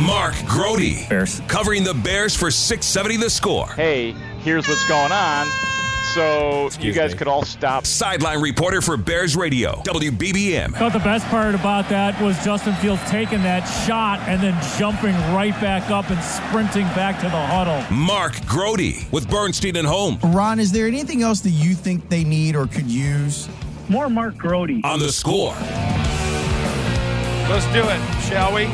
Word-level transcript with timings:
Mark 0.00 0.34
Grote. 0.46 1.08
Bears. 1.08 1.40
Covering 1.48 1.84
the 1.84 1.94
Bears 1.94 2.34
for 2.34 2.50
670 2.50 3.16
the 3.18 3.30
score. 3.30 3.66
Hey, 3.68 4.12
here's 4.40 4.66
what's 4.66 4.88
going 4.88 5.12
on. 5.12 5.46
So 6.14 6.66
Excuse 6.66 6.94
you 6.96 7.00
guys 7.00 7.12
me. 7.12 7.18
could 7.18 7.28
all 7.28 7.44
stop. 7.44 7.86
Sideline 7.86 8.40
reporter 8.40 8.80
for 8.80 8.96
Bears 8.96 9.36
Radio, 9.36 9.80
WBBM. 9.84 10.74
Thought 10.74 10.94
the 10.94 10.98
best 11.00 11.26
part 11.26 11.54
about 11.54 11.88
that 11.90 12.20
was 12.20 12.42
Justin 12.44 12.74
Fields 12.76 13.02
taking 13.08 13.42
that 13.42 13.60
shot 13.86 14.18
and 14.20 14.42
then 14.42 14.58
jumping 14.78 15.14
right 15.34 15.52
back 15.60 15.88
up 15.90 16.10
and 16.10 16.20
sprinting 16.22 16.86
back 16.96 17.16
to 17.18 17.24
the 17.26 17.30
huddle. 17.30 17.84
Mark 17.94 18.34
Grote 18.46 18.80
with 19.12 19.28
Bernstein 19.30 19.76
and 19.76 19.86
Home 19.86 20.18
Ron, 20.24 20.58
is 20.58 20.72
there 20.72 20.86
anything 20.88 21.22
else 21.22 21.40
that 21.40 21.50
you 21.50 21.74
think 21.74 22.08
they 22.08 22.24
need 22.24 22.56
or 22.56 22.66
could 22.66 22.90
use? 22.90 23.48
More 23.88 24.08
Mark 24.08 24.36
Grote. 24.36 24.70
on 24.84 24.98
the 24.98 25.12
score. 25.12 25.52
Let's 27.50 27.66
do 27.72 27.82
it, 27.84 28.22
shall 28.28 28.54
we? 28.54 28.66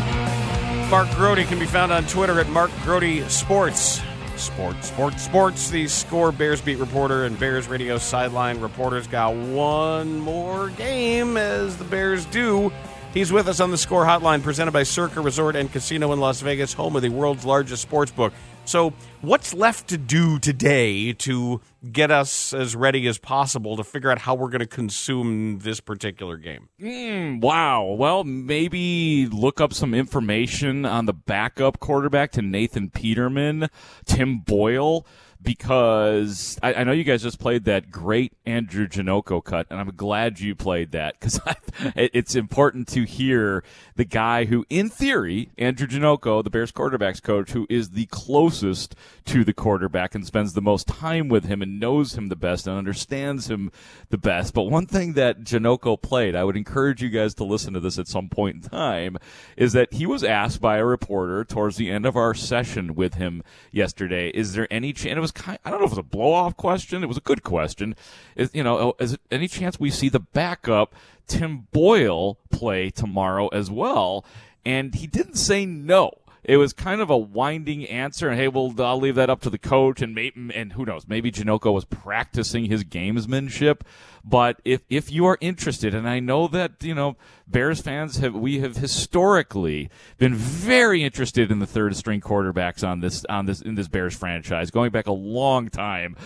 Mark 0.90 1.10
Grote 1.16 1.44
can 1.48 1.58
be 1.58 1.66
found 1.66 1.90
on 1.90 2.06
Twitter 2.06 2.38
at 2.38 2.48
Mark 2.48 2.70
Grote 2.84 3.28
Sports. 3.28 4.00
Sports, 4.36 4.88
sports, 4.88 5.22
sports. 5.22 5.68
The 5.68 5.88
score 5.88 6.30
Bears 6.30 6.60
beat 6.60 6.78
reporter 6.78 7.24
and 7.24 7.36
Bears 7.36 7.66
radio 7.66 7.98
sideline 7.98 8.60
reporters 8.60 9.08
got 9.08 9.34
one 9.34 10.20
more 10.20 10.70
game 10.70 11.36
as 11.36 11.76
the 11.76 11.84
Bears 11.84 12.24
do. 12.26 12.70
He's 13.12 13.32
with 13.32 13.48
us 13.48 13.58
on 13.58 13.72
the 13.72 13.78
score 13.78 14.04
hotline 14.04 14.44
presented 14.44 14.70
by 14.70 14.84
Circa 14.84 15.20
Resort 15.20 15.56
and 15.56 15.72
Casino 15.72 16.12
in 16.12 16.20
Las 16.20 16.40
Vegas, 16.40 16.72
home 16.72 16.94
of 16.94 17.02
the 17.02 17.08
world's 17.08 17.44
largest 17.44 17.82
sports 17.82 18.12
book. 18.12 18.32
So, 18.67 18.92
what's 19.20 19.55
left 19.55 19.86
to 19.91 19.97
do 19.97 20.41
today 20.41 21.12
to 21.12 21.61
get 21.92 22.11
us 22.11 22.53
as 22.53 22.75
ready 22.75 23.06
as 23.06 23.17
possible 23.17 23.77
to 23.77 23.84
figure 23.84 24.11
out 24.11 24.19
how 24.19 24.34
we're 24.34 24.48
going 24.48 24.59
to 24.59 24.67
consume 24.67 25.61
this 25.61 25.78
particular 25.78 26.36
game? 26.36 26.69
Mm, 26.81 27.41
wow. 27.41 27.84
Well, 27.84 28.25
maybe 28.25 29.28
look 29.31 29.61
up 29.61 29.72
some 29.72 29.94
information 29.94 30.84
on 30.84 31.06
the 31.06 31.12
backup 31.12 31.78
quarterback 31.78 32.33
to 32.33 32.42
Nathan 32.42 32.91
Peterman, 32.91 33.69
Tim 34.05 34.41
Boyle, 34.41 35.06
because 35.42 36.58
I, 36.62 36.74
I 36.74 36.84
know 36.84 36.92
you 36.92 37.04
guys 37.04 37.22
just 37.22 37.38
played 37.38 37.64
that 37.64 37.91
great 37.91 38.32
Andrew 38.44 38.86
Janocko 38.86 39.42
cut, 39.42 39.66
and 39.70 39.80
I'm 39.80 39.91
glad 39.94 40.41
you 40.41 40.54
played 40.54 40.92
that 40.92 41.19
because 41.19 41.41
it's 41.97 42.34
important 42.34 42.88
to 42.88 43.04
hear 43.04 43.62
the 43.96 44.04
guy 44.04 44.46
who, 44.46 44.64
in 44.69 44.88
theory, 44.88 45.50
Andrew 45.58 45.86
Janocko, 45.86 46.42
the 46.42 46.50
Bears 46.50 46.72
quarterbacks 46.72 47.22
coach, 47.22 47.52
who 47.52 47.66
is 47.69 47.91
the 47.91 48.06
closest 48.06 48.94
to 49.26 49.44
the 49.44 49.52
quarterback 49.52 50.14
and 50.14 50.26
spends 50.26 50.52
the 50.52 50.62
most 50.62 50.86
time 50.86 51.28
with 51.28 51.44
him 51.44 51.62
and 51.62 51.80
knows 51.80 52.14
him 52.16 52.28
the 52.28 52.36
best 52.36 52.66
and 52.66 52.76
understands 52.76 53.50
him 53.50 53.70
the 54.10 54.19
best. 54.19 54.54
But 54.54 54.64
one 54.64 54.86
thing 54.86 55.14
that 55.14 55.41
Janocko 55.41 56.00
played, 56.00 56.34
I 56.34 56.44
would 56.44 56.56
encourage 56.56 57.02
you 57.02 57.08
guys 57.08 57.34
to 57.34 57.44
listen 57.44 57.75
to 57.75 57.80
this 57.80 57.98
at 57.98 58.08
some 58.08 58.28
point 58.28 58.56
in 58.56 58.62
time, 58.62 59.16
is 59.56 59.72
that 59.72 59.92
he 59.92 60.06
was 60.06 60.25
asked 60.25 60.60
by 60.60 60.78
a 60.78 60.84
reporter 60.84 61.44
towards 61.44 61.76
the 61.76 61.91
end 61.91 62.06
of 62.06 62.16
our 62.16 62.34
session 62.34 62.94
with 62.94 63.14
him 63.14 63.42
yesterday, 63.70 64.30
is 64.30 64.54
there 64.54 64.69
any 64.70 64.92
chance, 64.92 65.16
it 65.16 65.20
was 65.26 65.32
kind, 65.32 65.59
I 65.64 65.70
don't 65.70 65.81
know 65.81 65.87
if 65.87 65.92
it 65.92 65.97
was 65.97 65.98
a 65.98 66.03
blow 66.04 66.32
off 66.32 66.56
question, 66.56 67.03
it 67.03 67.06
was 67.06 67.16
a 67.16 67.22
good 67.22 67.42
question, 67.42 67.97
is, 68.37 68.50
you 68.54 68.62
know, 68.62 68.94
is 69.00 69.14
it 69.14 69.20
any 69.31 69.48
chance 69.48 69.81
we 69.81 69.91
see 69.91 70.09
the 70.09 70.20
backup 70.20 70.94
Tim 71.26 71.66
Boyle 71.72 72.38
play 72.50 72.91
tomorrow 72.91 73.48
as 73.48 73.70
well? 73.70 74.25
And 74.64 74.94
he 74.94 75.06
didn't 75.06 75.34
say 75.34 75.66
no 75.66 76.12
it 76.46 76.58
was 76.58 76.72
kind 76.72 77.00
of 77.00 77.10
a 77.10 77.16
winding 77.16 77.84
answer. 77.86 78.28
And 78.28 78.38
hey, 78.38 78.46
well, 78.46 78.72
I'll 78.78 79.00
leave 79.00 79.16
that 79.16 79.28
up 79.28 79.40
to 79.42 79.50
the 79.50 79.58
coach, 79.58 80.00
and 80.00 80.14
maybe, 80.14 80.52
and 80.54 80.72
who 80.74 80.84
knows, 80.84 81.08
maybe 81.08 81.32
Janocko 81.32 81.74
was 81.74 81.84
practicing 81.84 82.66
his 82.66 82.84
gamesmanship. 82.84 83.80
But 84.28 84.60
if 84.64 84.82
if 84.90 85.12
you 85.12 85.24
are 85.26 85.38
interested, 85.40 85.94
and 85.94 86.08
I 86.08 86.18
know 86.18 86.48
that 86.48 86.82
you 86.82 86.94
know 86.94 87.16
Bears 87.46 87.80
fans 87.80 88.16
have 88.18 88.34
we 88.34 88.58
have 88.58 88.76
historically 88.76 89.88
been 90.18 90.34
very 90.34 91.04
interested 91.04 91.52
in 91.52 91.60
the 91.60 91.66
third 91.66 91.94
string 91.94 92.20
quarterbacks 92.20 92.86
on 92.86 93.00
this 93.00 93.24
on 93.26 93.46
this 93.46 93.60
in 93.60 93.76
this 93.76 93.86
Bears 93.86 94.16
franchise, 94.16 94.72
going 94.72 94.90
back 94.90 95.06
a 95.06 95.12
long 95.12 95.68
time. 95.68 96.16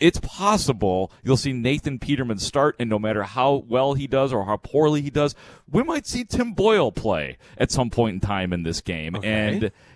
It's 0.00 0.18
possible 0.20 1.12
you'll 1.22 1.36
see 1.36 1.52
Nathan 1.52 1.98
Peterman 1.98 2.38
start, 2.38 2.74
and 2.78 2.88
no 2.88 2.98
matter 2.98 3.22
how 3.22 3.64
well 3.68 3.92
he 3.92 4.06
does 4.06 4.32
or 4.32 4.46
how 4.46 4.56
poorly 4.56 5.02
he 5.02 5.10
does, 5.10 5.34
we 5.70 5.82
might 5.82 6.06
see 6.06 6.24
Tim 6.24 6.54
Boyle 6.54 6.90
play 6.90 7.36
at 7.58 7.70
some 7.70 7.90
point 7.90 8.14
in 8.14 8.20
time 8.20 8.54
in 8.54 8.62
this 8.62 8.80
game. 8.80 9.14
And 9.22 9.45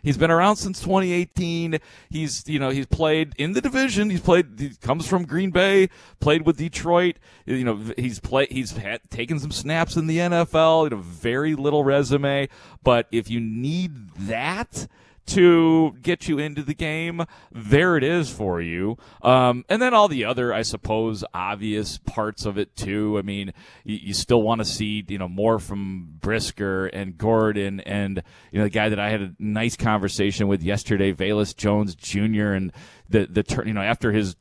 he's 0.02 0.16
been 0.16 0.30
around 0.30 0.56
since 0.56 0.80
2018. 0.80 1.78
He's 2.10 2.48
you 2.48 2.58
know 2.58 2.70
he's 2.70 2.86
played 2.86 3.34
in 3.38 3.52
the 3.52 3.60
division. 3.60 4.10
He's 4.10 4.20
played. 4.20 4.46
He 4.58 4.70
comes 4.76 5.06
from 5.06 5.24
Green 5.24 5.50
Bay. 5.50 5.88
Played 6.20 6.46
with 6.46 6.56
Detroit. 6.56 7.16
You 7.46 7.64
know 7.64 7.80
he's 7.96 8.20
played. 8.20 8.50
He's 8.50 8.72
had, 8.72 9.00
taken 9.10 9.38
some 9.38 9.52
snaps 9.52 9.96
in 9.96 10.06
the 10.06 10.18
NFL. 10.18 10.84
You 10.84 10.90
know 10.90 11.02
very 11.02 11.54
little 11.54 11.84
resume. 11.84 12.48
But 12.82 13.06
if 13.10 13.30
you 13.30 13.40
need 13.40 14.10
that 14.16 14.88
to 15.30 15.96
get 16.02 16.28
you 16.28 16.38
into 16.38 16.62
the 16.62 16.74
game, 16.74 17.24
there 17.52 17.96
it 17.96 18.04
is 18.04 18.30
for 18.30 18.60
you. 18.60 18.98
Um, 19.22 19.64
and 19.68 19.80
then 19.80 19.94
all 19.94 20.08
the 20.08 20.24
other, 20.24 20.52
I 20.52 20.62
suppose, 20.62 21.24
obvious 21.32 21.98
parts 21.98 22.46
of 22.46 22.58
it 22.58 22.74
too. 22.76 23.16
I 23.18 23.22
mean, 23.22 23.52
you, 23.84 23.98
you 24.02 24.14
still 24.14 24.42
want 24.42 24.60
to 24.60 24.64
see, 24.64 25.04
you 25.08 25.18
know, 25.18 25.28
more 25.28 25.58
from 25.58 26.18
Brisker 26.20 26.86
and 26.86 27.16
Gordon 27.16 27.80
and, 27.80 28.22
you 28.50 28.58
know, 28.58 28.64
the 28.64 28.70
guy 28.70 28.88
that 28.88 28.98
I 28.98 29.10
had 29.10 29.20
a 29.20 29.34
nice 29.38 29.76
conversation 29.76 30.48
with 30.48 30.62
yesterday, 30.62 31.12
Velus 31.12 31.56
Jones 31.56 31.94
Jr. 31.94 32.52
and 32.52 32.72
the, 33.08 33.26
the 33.26 33.42
turn, 33.42 33.68
you 33.68 33.74
know, 33.74 33.82
after 33.82 34.12
his 34.12 34.36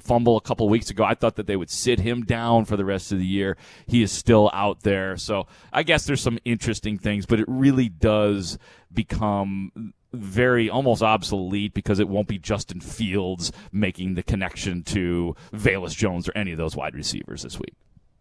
fumble 0.00 0.36
a 0.36 0.40
couple 0.40 0.68
weeks 0.68 0.90
ago, 0.90 1.04
I 1.04 1.14
thought 1.14 1.36
that 1.36 1.46
they 1.46 1.56
would 1.56 1.70
sit 1.70 2.00
him 2.00 2.24
down 2.24 2.64
for 2.64 2.76
the 2.76 2.84
rest 2.84 3.12
of 3.12 3.18
the 3.18 3.26
year. 3.26 3.56
He 3.86 4.02
is 4.02 4.12
still 4.12 4.50
out 4.52 4.82
there. 4.82 5.16
So 5.16 5.46
I 5.72 5.82
guess 5.82 6.04
there's 6.04 6.20
some 6.20 6.38
interesting 6.44 6.98
things, 6.98 7.26
but 7.26 7.40
it 7.40 7.46
really 7.48 7.88
does 7.88 8.58
become 8.92 9.92
very 10.12 10.68
almost 10.68 11.02
obsolete 11.02 11.74
because 11.74 11.98
it 11.98 12.08
won't 12.08 12.28
be 12.28 12.38
Justin 12.38 12.80
Fields 12.80 13.52
making 13.70 14.14
the 14.14 14.22
connection 14.22 14.82
to 14.84 15.34
Velus 15.52 15.96
Jones 15.96 16.28
or 16.28 16.32
any 16.36 16.52
of 16.52 16.58
those 16.58 16.76
wide 16.76 16.94
receivers 16.94 17.42
this 17.42 17.58
week. 17.58 17.74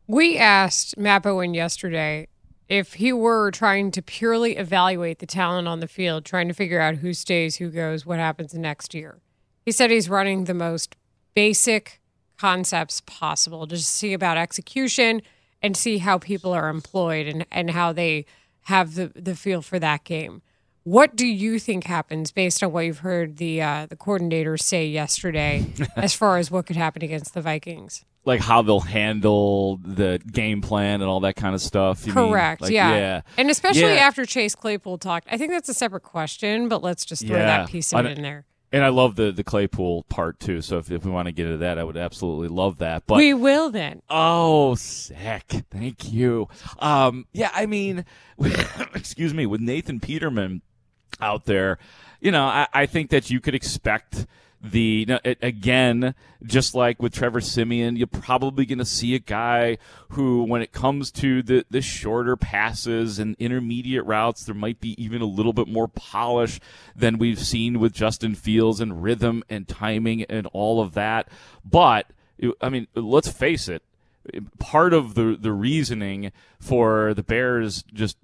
We 0.07 0.37
asked 0.37 0.97
Matt 0.97 1.23
Bowen 1.23 1.53
yesterday 1.53 2.27
if 2.67 2.93
he 2.93 3.11
were 3.11 3.51
trying 3.51 3.91
to 3.91 4.01
purely 4.01 4.55
evaluate 4.55 5.19
the 5.19 5.25
talent 5.25 5.67
on 5.67 5.81
the 5.81 5.87
field, 5.87 6.23
trying 6.23 6.47
to 6.47 6.53
figure 6.53 6.79
out 6.79 6.95
who 6.95 7.13
stays, 7.13 7.57
who 7.57 7.69
goes, 7.69 8.05
what 8.05 8.17
happens 8.17 8.53
next 8.53 8.93
year. 8.93 9.19
He 9.65 9.71
said 9.71 9.91
he's 9.91 10.09
running 10.09 10.45
the 10.45 10.53
most 10.53 10.95
basic 11.33 12.01
concepts 12.37 13.01
possible 13.01 13.67
to 13.67 13.77
see 13.77 14.13
about 14.13 14.37
execution 14.37 15.21
and 15.61 15.77
see 15.77 15.99
how 15.99 16.17
people 16.17 16.53
are 16.53 16.69
employed 16.69 17.27
and, 17.27 17.45
and 17.51 17.71
how 17.71 17.93
they 17.93 18.25
have 18.63 18.95
the, 18.95 19.11
the 19.15 19.35
feel 19.35 19.61
for 19.61 19.77
that 19.79 20.03
game. 20.03 20.41
What 20.83 21.15
do 21.15 21.27
you 21.27 21.59
think 21.59 21.83
happens 21.85 22.31
based 22.31 22.63
on 22.63 22.71
what 22.71 22.85
you've 22.85 22.99
heard 22.99 23.37
the 23.37 23.61
uh, 23.61 23.85
the 23.87 23.95
coordinators 23.95 24.61
say 24.61 24.87
yesterday, 24.87 25.65
as 25.95 26.13
far 26.13 26.37
as 26.37 26.49
what 26.49 26.65
could 26.65 26.75
happen 26.75 27.03
against 27.03 27.33
the 27.33 27.41
Vikings? 27.41 28.03
Like 28.25 28.39
how 28.41 28.61
they'll 28.61 28.79
handle 28.79 29.77
the 29.77 30.19
game 30.31 30.61
plan 30.61 31.01
and 31.01 31.09
all 31.09 31.21
that 31.21 31.35
kind 31.35 31.55
of 31.55 31.61
stuff. 31.61 32.05
you 32.05 32.13
mean? 32.13 32.29
Correct. 32.29 32.61
Like, 32.61 32.71
yeah. 32.71 32.95
yeah. 32.95 33.21
And 33.37 33.49
especially 33.49 33.81
Yeah. 33.95 34.05
after 34.07 34.25
Chase 34.25 34.53
Claypool 34.53 34.99
talked, 34.99 35.27
I 35.31 35.37
think 35.37 35.51
that's 35.51 35.69
a 35.69 35.73
separate 35.73 36.03
question, 36.03 36.67
but 36.69 36.83
let's 36.83 37.03
just 37.03 37.25
throw 37.25 37.37
Yeah. 37.37 37.45
that 37.45 37.69
piece 37.69 37.91
of 37.93 38.05
it 38.05 38.17
in 38.17 38.23
there. 38.23 38.45
And 38.73 38.83
I 38.85 38.89
love 38.89 39.15
the 39.17 39.31
the 39.31 39.43
Claypool 39.43 40.03
part 40.03 40.39
too. 40.39 40.61
So 40.61 40.77
if, 40.77 40.89
if 40.91 41.03
we 41.03 41.11
want 41.11 41.25
to 41.27 41.31
get 41.31 41.45
into 41.45 41.57
that, 41.57 41.77
I 41.77 41.83
would 41.83 41.97
absolutely 41.97 42.47
love 42.47 42.77
that. 42.77 43.03
But 43.05 43.17
we 43.17 43.33
will 43.33 43.69
then. 43.69 44.01
Oh, 44.09 44.75
sick! 44.75 45.43
Thank 45.69 46.11
you. 46.13 46.47
Um, 46.79 47.25
yeah, 47.33 47.49
I 47.53 47.65
mean, 47.65 48.05
excuse 48.95 49.33
me, 49.33 49.45
with 49.45 49.61
Nathan 49.61 49.99
Peterman 49.99 50.61
out 51.21 51.45
there, 51.45 51.77
you 52.19 52.31
know, 52.31 52.45
I, 52.45 52.67
I 52.73 52.85
think 52.85 53.09
that 53.09 53.29
you 53.29 53.39
could 53.39 53.55
expect 53.55 54.25
the 54.63 55.05
no, 55.07 55.19
it, 55.23 55.39
again, 55.41 56.13
just 56.43 56.75
like 56.75 57.01
with 57.01 57.13
Trevor 57.13 57.41
Siemian 57.41 57.95
you're 57.95 58.05
probably 58.05 58.65
going 58.65 58.77
to 58.77 58.85
see 58.85 59.15
a 59.15 59.19
guy 59.19 59.77
who, 60.09 60.43
when 60.43 60.61
it 60.61 60.71
comes 60.71 61.11
to 61.13 61.41
the 61.41 61.65
the 61.69 61.81
shorter 61.81 62.35
passes 62.35 63.17
and 63.17 63.35
intermediate 63.39 64.05
routes, 64.05 64.43
there 64.43 64.55
might 64.55 64.79
be 64.79 65.01
even 65.03 65.21
a 65.21 65.25
little 65.25 65.53
bit 65.53 65.67
more 65.67 65.87
polish 65.87 66.59
than 66.95 67.17
we've 67.17 67.39
seen 67.39 67.79
with 67.79 67.93
Justin 67.93 68.35
Fields 68.35 68.79
and 68.79 69.01
rhythm 69.01 69.43
and 69.49 69.67
timing 69.67 70.23
and 70.23 70.47
all 70.53 70.79
of 70.79 70.93
that. 70.93 71.27
But 71.65 72.07
I 72.61 72.69
mean, 72.69 72.87
let's 72.93 73.29
face 73.29 73.67
it. 73.67 73.81
Part 74.59 74.93
of 74.93 75.15
the 75.15 75.35
the 75.39 75.51
reasoning 75.51 76.31
for 76.59 77.15
the 77.15 77.23
Bears 77.23 77.83
just 77.91 78.17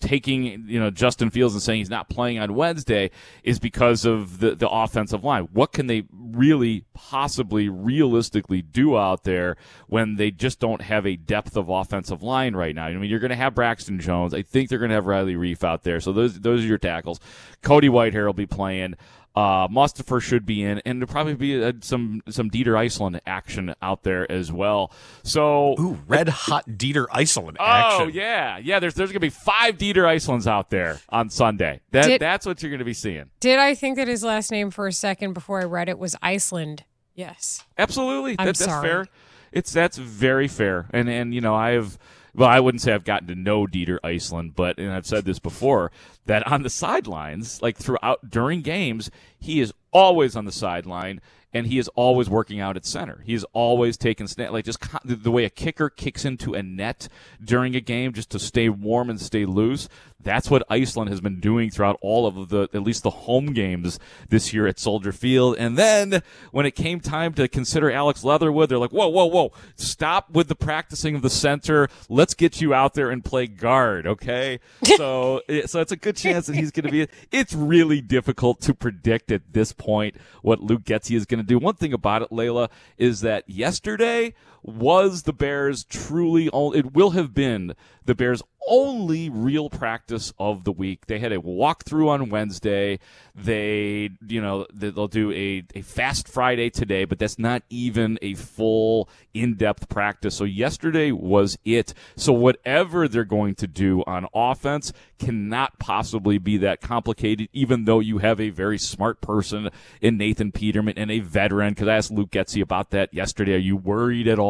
taking 0.00 0.64
you 0.66 0.80
know 0.80 0.90
Justin 0.90 1.30
Fields 1.30 1.54
and 1.54 1.62
saying 1.62 1.78
he's 1.78 1.90
not 1.90 2.08
playing 2.08 2.38
on 2.38 2.54
Wednesday 2.54 3.10
is 3.44 3.58
because 3.58 4.04
of 4.04 4.40
the 4.40 4.54
the 4.54 4.68
offensive 4.68 5.22
line. 5.22 5.48
What 5.52 5.72
can 5.72 5.86
they 5.86 6.04
really 6.10 6.84
possibly 6.94 7.68
realistically 7.68 8.62
do 8.62 8.96
out 8.96 9.24
there 9.24 9.56
when 9.86 10.16
they 10.16 10.30
just 10.30 10.58
don't 10.58 10.82
have 10.82 11.06
a 11.06 11.16
depth 11.16 11.56
of 11.56 11.68
offensive 11.68 12.22
line 12.22 12.56
right 12.56 12.74
now? 12.74 12.86
I 12.86 12.94
mean, 12.94 13.10
you're 13.10 13.20
going 13.20 13.30
to 13.30 13.36
have 13.36 13.54
Braxton 13.54 14.00
Jones. 14.00 14.34
I 14.34 14.42
think 14.42 14.68
they're 14.68 14.78
going 14.78 14.90
to 14.90 14.94
have 14.94 15.06
Riley 15.06 15.34
Reiff 15.34 15.62
out 15.62 15.82
there. 15.82 16.00
So 16.00 16.12
those 16.12 16.40
those 16.40 16.64
are 16.64 16.68
your 16.68 16.78
tackles. 16.78 17.20
Cody 17.62 17.88
Whitehair 17.88 18.26
will 18.26 18.32
be 18.32 18.46
playing. 18.46 18.94
Uh, 19.36 19.68
Mustipher 19.68 20.20
should 20.20 20.44
be 20.44 20.62
in, 20.62 20.80
and 20.84 21.00
there'll 21.00 21.12
probably 21.12 21.34
be 21.34 21.62
uh, 21.62 21.72
some 21.82 22.20
some 22.28 22.50
Dieter 22.50 22.74
Eiselen 22.74 23.20
action 23.26 23.74
out 23.80 24.02
there 24.02 24.30
as 24.30 24.50
well. 24.50 24.92
So, 25.22 25.76
ooh, 25.78 25.98
red 26.08 26.28
hot 26.28 26.68
Dieter 26.68 27.06
Eiselen 27.08 27.56
oh, 27.60 27.64
action. 27.64 28.02
Oh 28.02 28.08
yeah, 28.08 28.58
yeah. 28.58 28.80
There's 28.80 28.94
there's 28.94 29.10
gonna 29.10 29.20
be 29.20 29.30
five 29.30 29.78
Dieter 29.78 30.02
Eiselens 30.02 30.48
out 30.48 30.70
there 30.70 31.00
on 31.10 31.30
Sunday. 31.30 31.80
That 31.92 32.06
did, 32.06 32.20
that's 32.20 32.44
what 32.44 32.60
you're 32.60 32.72
gonna 32.72 32.84
be 32.84 32.92
seeing. 32.92 33.30
Did 33.38 33.60
I 33.60 33.74
think 33.76 33.96
that 33.96 34.08
his 34.08 34.24
last 34.24 34.50
name 34.50 34.72
for 34.72 34.88
a 34.88 34.92
second 34.92 35.32
before 35.32 35.60
I 35.60 35.64
read 35.64 35.88
it 35.88 35.98
was 35.98 36.16
Iceland? 36.20 36.84
Yes, 37.14 37.64
absolutely. 37.78 38.34
I'm 38.36 38.46
that, 38.46 38.56
sorry. 38.56 38.88
That's 38.88 38.92
fair. 38.92 39.14
It's 39.52 39.72
that's 39.72 39.96
very 39.96 40.48
fair, 40.48 40.88
and 40.90 41.08
and 41.08 41.32
you 41.32 41.40
know 41.40 41.54
I 41.54 41.70
have 41.70 41.98
well, 42.34 42.48
I 42.48 42.60
wouldn't 42.60 42.82
say 42.82 42.92
I've 42.92 43.04
gotten 43.04 43.28
to 43.28 43.34
know 43.34 43.66
Dieter 43.66 43.98
Eiselen, 44.00 44.54
but 44.54 44.78
and 44.78 44.92
I've 44.92 45.06
said 45.06 45.24
this 45.24 45.38
before 45.38 45.90
that 46.26 46.46
on 46.46 46.62
the 46.62 46.70
sidelines, 46.70 47.60
like 47.62 47.76
throughout 47.76 48.30
during 48.30 48.62
games, 48.62 49.10
he 49.38 49.60
is 49.60 49.72
always 49.92 50.36
on 50.36 50.44
the 50.44 50.52
sideline 50.52 51.20
and 51.52 51.66
he 51.66 51.78
is 51.78 51.88
always 51.88 52.30
working 52.30 52.60
out 52.60 52.76
at 52.76 52.86
center. 52.86 53.22
He 53.26 53.34
is 53.34 53.44
always 53.52 53.96
taking 53.96 54.26
snap, 54.28 54.52
like 54.52 54.64
just 54.64 54.78
the 55.04 55.30
way 55.30 55.44
a 55.44 55.50
kicker 55.50 55.90
kicks 55.90 56.24
into 56.24 56.54
a 56.54 56.62
net 56.62 57.08
during 57.42 57.74
a 57.74 57.80
game 57.80 58.12
just 58.12 58.30
to 58.30 58.38
stay 58.38 58.68
warm 58.68 59.10
and 59.10 59.20
stay 59.20 59.44
loose. 59.44 59.88
That's 60.22 60.50
what 60.50 60.66
Eiselen 60.68 61.08
has 61.08 61.20
been 61.20 61.40
doing 61.40 61.70
throughout 61.70 61.98
all 62.00 62.26
of 62.26 62.48
the, 62.48 62.68
at 62.72 62.82
least 62.82 63.02
the 63.02 63.10
home 63.10 63.52
games 63.52 63.98
this 64.28 64.52
year 64.52 64.66
at 64.66 64.78
Soldier 64.78 65.12
Field. 65.12 65.56
And 65.58 65.78
then 65.78 66.22
when 66.52 66.66
it 66.66 66.72
came 66.72 67.00
time 67.00 67.32
to 67.34 67.48
consider 67.48 67.90
Alex 67.90 68.24
Leatherwood, 68.24 68.68
they're 68.68 68.78
like, 68.78 68.92
whoa, 68.92 69.08
whoa, 69.08 69.26
whoa, 69.26 69.52
stop 69.76 70.30
with 70.30 70.48
the 70.48 70.54
practicing 70.54 71.14
of 71.14 71.22
the 71.22 71.30
center. 71.30 71.88
Let's 72.08 72.34
get 72.34 72.60
you 72.60 72.74
out 72.74 72.94
there 72.94 73.10
and 73.10 73.24
play 73.24 73.46
guard, 73.46 74.06
okay? 74.06 74.60
so, 74.96 75.42
so 75.66 75.80
it's 75.80 75.92
a 75.92 75.96
good 75.96 76.16
chance 76.16 76.46
that 76.46 76.56
he's 76.56 76.70
going 76.70 76.86
to 76.86 76.92
be, 76.92 77.08
it's 77.32 77.54
really 77.54 78.00
difficult 78.00 78.60
to 78.62 78.74
predict 78.74 79.32
at 79.32 79.52
this 79.52 79.72
point 79.72 80.16
what 80.42 80.60
Luke 80.60 80.84
Getsy 80.84 81.16
is 81.16 81.26
going 81.26 81.40
to 81.40 81.46
do. 81.46 81.58
One 81.58 81.74
thing 81.74 81.92
about 81.92 82.22
it, 82.22 82.32
Leila, 82.32 82.68
is 82.98 83.20
that 83.22 83.48
yesterday 83.48 84.34
was 84.62 85.22
the 85.22 85.32
Bears 85.32 85.84
truly, 85.84 86.48
all? 86.48 86.72
it 86.72 86.92
will 86.92 87.10
have 87.10 87.34
been 87.34 87.74
the 88.04 88.14
Bears' 88.14 88.42
only 88.68 89.28
real 89.28 89.70
practice 89.70 90.32
of 90.38 90.64
the 90.64 90.72
week. 90.72 91.06
They 91.06 91.18
had 91.18 91.32
a 91.32 91.38
walkthrough 91.38 92.08
on 92.08 92.28
Wednesday. 92.28 92.98
They, 93.34 94.10
you 94.26 94.40
know, 94.40 94.66
they'll 94.72 95.08
do 95.08 95.32
a, 95.32 95.64
a 95.74 95.82
fast 95.82 96.28
Friday 96.28 96.70
today, 96.70 97.04
but 97.04 97.18
that's 97.18 97.38
not 97.38 97.62
even 97.70 98.18
a 98.22 98.34
full 98.34 99.08
in 99.32 99.54
depth 99.54 99.88
practice. 99.88 100.36
So 100.36 100.44
yesterday 100.44 101.10
was 101.10 101.56
it. 101.64 101.94
So 102.16 102.32
whatever 102.32 103.08
they're 103.08 103.24
going 103.24 103.54
to 103.56 103.66
do 103.66 104.04
on 104.06 104.26
offense 104.34 104.92
cannot 105.18 105.78
possibly 105.78 106.38
be 106.38 106.56
that 106.58 106.80
complicated, 106.80 107.48
even 107.52 107.84
though 107.84 108.00
you 108.00 108.18
have 108.18 108.40
a 108.40 108.50
very 108.50 108.78
smart 108.78 109.20
person 109.20 109.70
in 110.00 110.16
Nathan 110.16 110.52
Peterman 110.52 110.94
and 110.96 111.10
a 111.10 111.20
veteran. 111.20 111.74
Because 111.74 111.88
I 111.88 111.96
asked 111.96 112.10
Luke 112.10 112.30
Getsy 112.30 112.62
about 112.62 112.90
that 112.90 113.12
yesterday. 113.14 113.54
Are 113.54 113.58
you 113.58 113.76
worried 113.76 114.28
at 114.28 114.38
all 114.38 114.49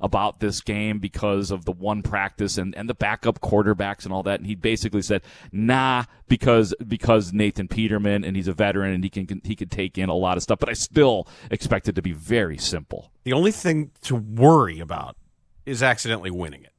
about 0.00 0.40
this 0.40 0.60
game 0.60 0.98
because 0.98 1.50
of 1.50 1.64
the 1.64 1.72
one 1.72 2.02
practice 2.02 2.58
and, 2.58 2.74
and 2.74 2.88
the 2.88 2.94
backup 2.94 3.40
quarterbacks 3.40 4.04
and 4.04 4.12
all 4.12 4.22
that? 4.22 4.40
And 4.40 4.46
he 4.46 4.54
basically 4.54 5.02
said, 5.02 5.22
nah, 5.52 6.04
because 6.28 6.74
because 6.86 7.32
Nathan 7.32 7.68
Peterman 7.68 8.24
and 8.24 8.36
he's 8.36 8.48
a 8.48 8.52
veteran 8.52 8.92
and 8.92 9.04
he 9.04 9.10
can 9.10 9.40
he 9.44 9.56
can 9.56 9.68
take 9.68 9.98
in 9.98 10.08
a 10.08 10.14
lot 10.14 10.36
of 10.36 10.42
stuff. 10.42 10.58
But 10.58 10.68
I 10.68 10.74
still 10.74 11.28
expect 11.50 11.88
it 11.88 11.94
to 11.94 12.02
be 12.02 12.12
very 12.12 12.58
simple. 12.58 13.10
The 13.24 13.32
only 13.32 13.52
thing 13.52 13.90
to 14.02 14.14
worry 14.14 14.80
about 14.80 15.16
is 15.66 15.82
accidentally 15.82 16.30
winning 16.30 16.64
it. 16.64 16.72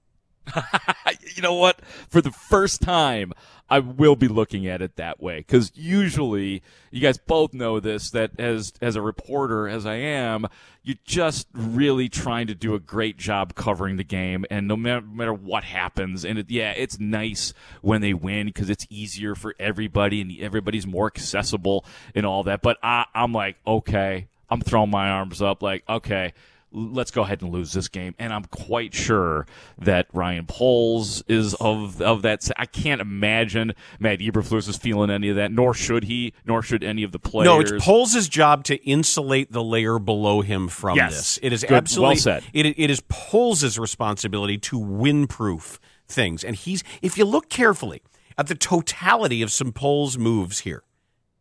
you 1.35 1.41
know 1.41 1.53
what? 1.53 1.79
For 2.09 2.21
the 2.21 2.31
first 2.31 2.81
time, 2.81 3.33
I 3.69 3.79
will 3.79 4.15
be 4.15 4.27
looking 4.27 4.67
at 4.67 4.81
it 4.81 4.95
that 4.95 5.21
way 5.21 5.37
because 5.37 5.71
usually, 5.75 6.63
you 6.91 7.01
guys 7.01 7.17
both 7.17 7.53
know 7.53 7.79
this 7.79 8.09
that 8.11 8.31
as 8.39 8.73
as 8.81 8.95
a 8.95 9.01
reporter 9.01 9.67
as 9.67 9.85
I 9.85 9.95
am, 9.95 10.47
you're 10.83 10.97
just 11.05 11.47
really 11.53 12.09
trying 12.09 12.47
to 12.47 12.55
do 12.55 12.73
a 12.73 12.79
great 12.79 13.17
job 13.17 13.53
covering 13.53 13.97
the 13.97 14.03
game, 14.03 14.45
and 14.49 14.67
no 14.67 14.75
matter, 14.75 15.01
no 15.01 15.13
matter 15.13 15.33
what 15.33 15.63
happens, 15.63 16.25
and 16.25 16.39
it, 16.39 16.49
yeah, 16.49 16.71
it's 16.71 16.99
nice 16.99 17.53
when 17.81 18.01
they 18.01 18.13
win 18.13 18.47
because 18.47 18.69
it's 18.69 18.87
easier 18.89 19.35
for 19.35 19.53
everybody 19.59 20.21
and 20.21 20.39
everybody's 20.39 20.87
more 20.87 21.07
accessible 21.07 21.85
and 22.15 22.25
all 22.25 22.43
that. 22.43 22.61
But 22.61 22.77
I, 22.81 23.05
I'm 23.13 23.33
like, 23.33 23.57
okay, 23.67 24.27
I'm 24.49 24.61
throwing 24.61 24.89
my 24.89 25.09
arms 25.09 25.41
up, 25.41 25.61
like, 25.61 25.83
okay 25.87 26.33
let's 26.71 27.11
go 27.11 27.23
ahead 27.23 27.41
and 27.41 27.51
lose 27.51 27.73
this 27.73 27.87
game. 27.87 28.15
And 28.19 28.31
I'm 28.31 28.45
quite 28.45 28.93
sure 28.93 29.47
that 29.79 30.07
Ryan 30.13 30.45
Poles 30.45 31.23
is 31.27 31.53
of 31.55 32.01
of 32.01 32.21
that. 32.21 32.49
I 32.57 32.65
can't 32.65 33.01
imagine 33.01 33.73
Matt 33.99 34.19
Eberflus 34.19 34.69
is 34.69 34.77
feeling 34.77 35.09
any 35.09 35.29
of 35.29 35.35
that, 35.35 35.51
nor 35.51 35.73
should 35.73 36.05
he, 36.05 36.33
nor 36.45 36.61
should 36.61 36.83
any 36.83 37.03
of 37.03 37.11
the 37.11 37.19
players. 37.19 37.45
No, 37.45 37.59
it's 37.59 37.83
Poles' 37.83 38.27
job 38.27 38.63
to 38.65 38.75
insulate 38.83 39.51
the 39.51 39.63
layer 39.63 39.99
below 39.99 40.41
him 40.41 40.67
from 40.67 40.97
yes. 40.97 41.15
this. 41.15 41.39
It 41.41 41.53
is 41.53 41.63
Good. 41.63 41.71
absolutely 41.73 42.15
well 42.15 42.17
said. 42.17 42.43
It, 42.53 42.65
it 42.65 42.89
is 42.89 43.01
Poles' 43.09 43.77
responsibility 43.77 44.57
to 44.59 44.77
win-proof 44.77 45.79
things, 46.07 46.43
and 46.43 46.55
he's. 46.55 46.83
If 47.01 47.17
you 47.17 47.25
look 47.25 47.49
carefully 47.49 48.01
at 48.37 48.47
the 48.47 48.55
totality 48.55 49.41
of 49.41 49.51
some 49.51 49.71
Poles 49.71 50.17
moves 50.17 50.59
here, 50.59 50.83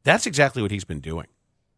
that's 0.05 0.27
exactly 0.27 0.63
what 0.63 0.71
he's 0.71 0.85
been 0.85 1.01
doing. 1.01 1.27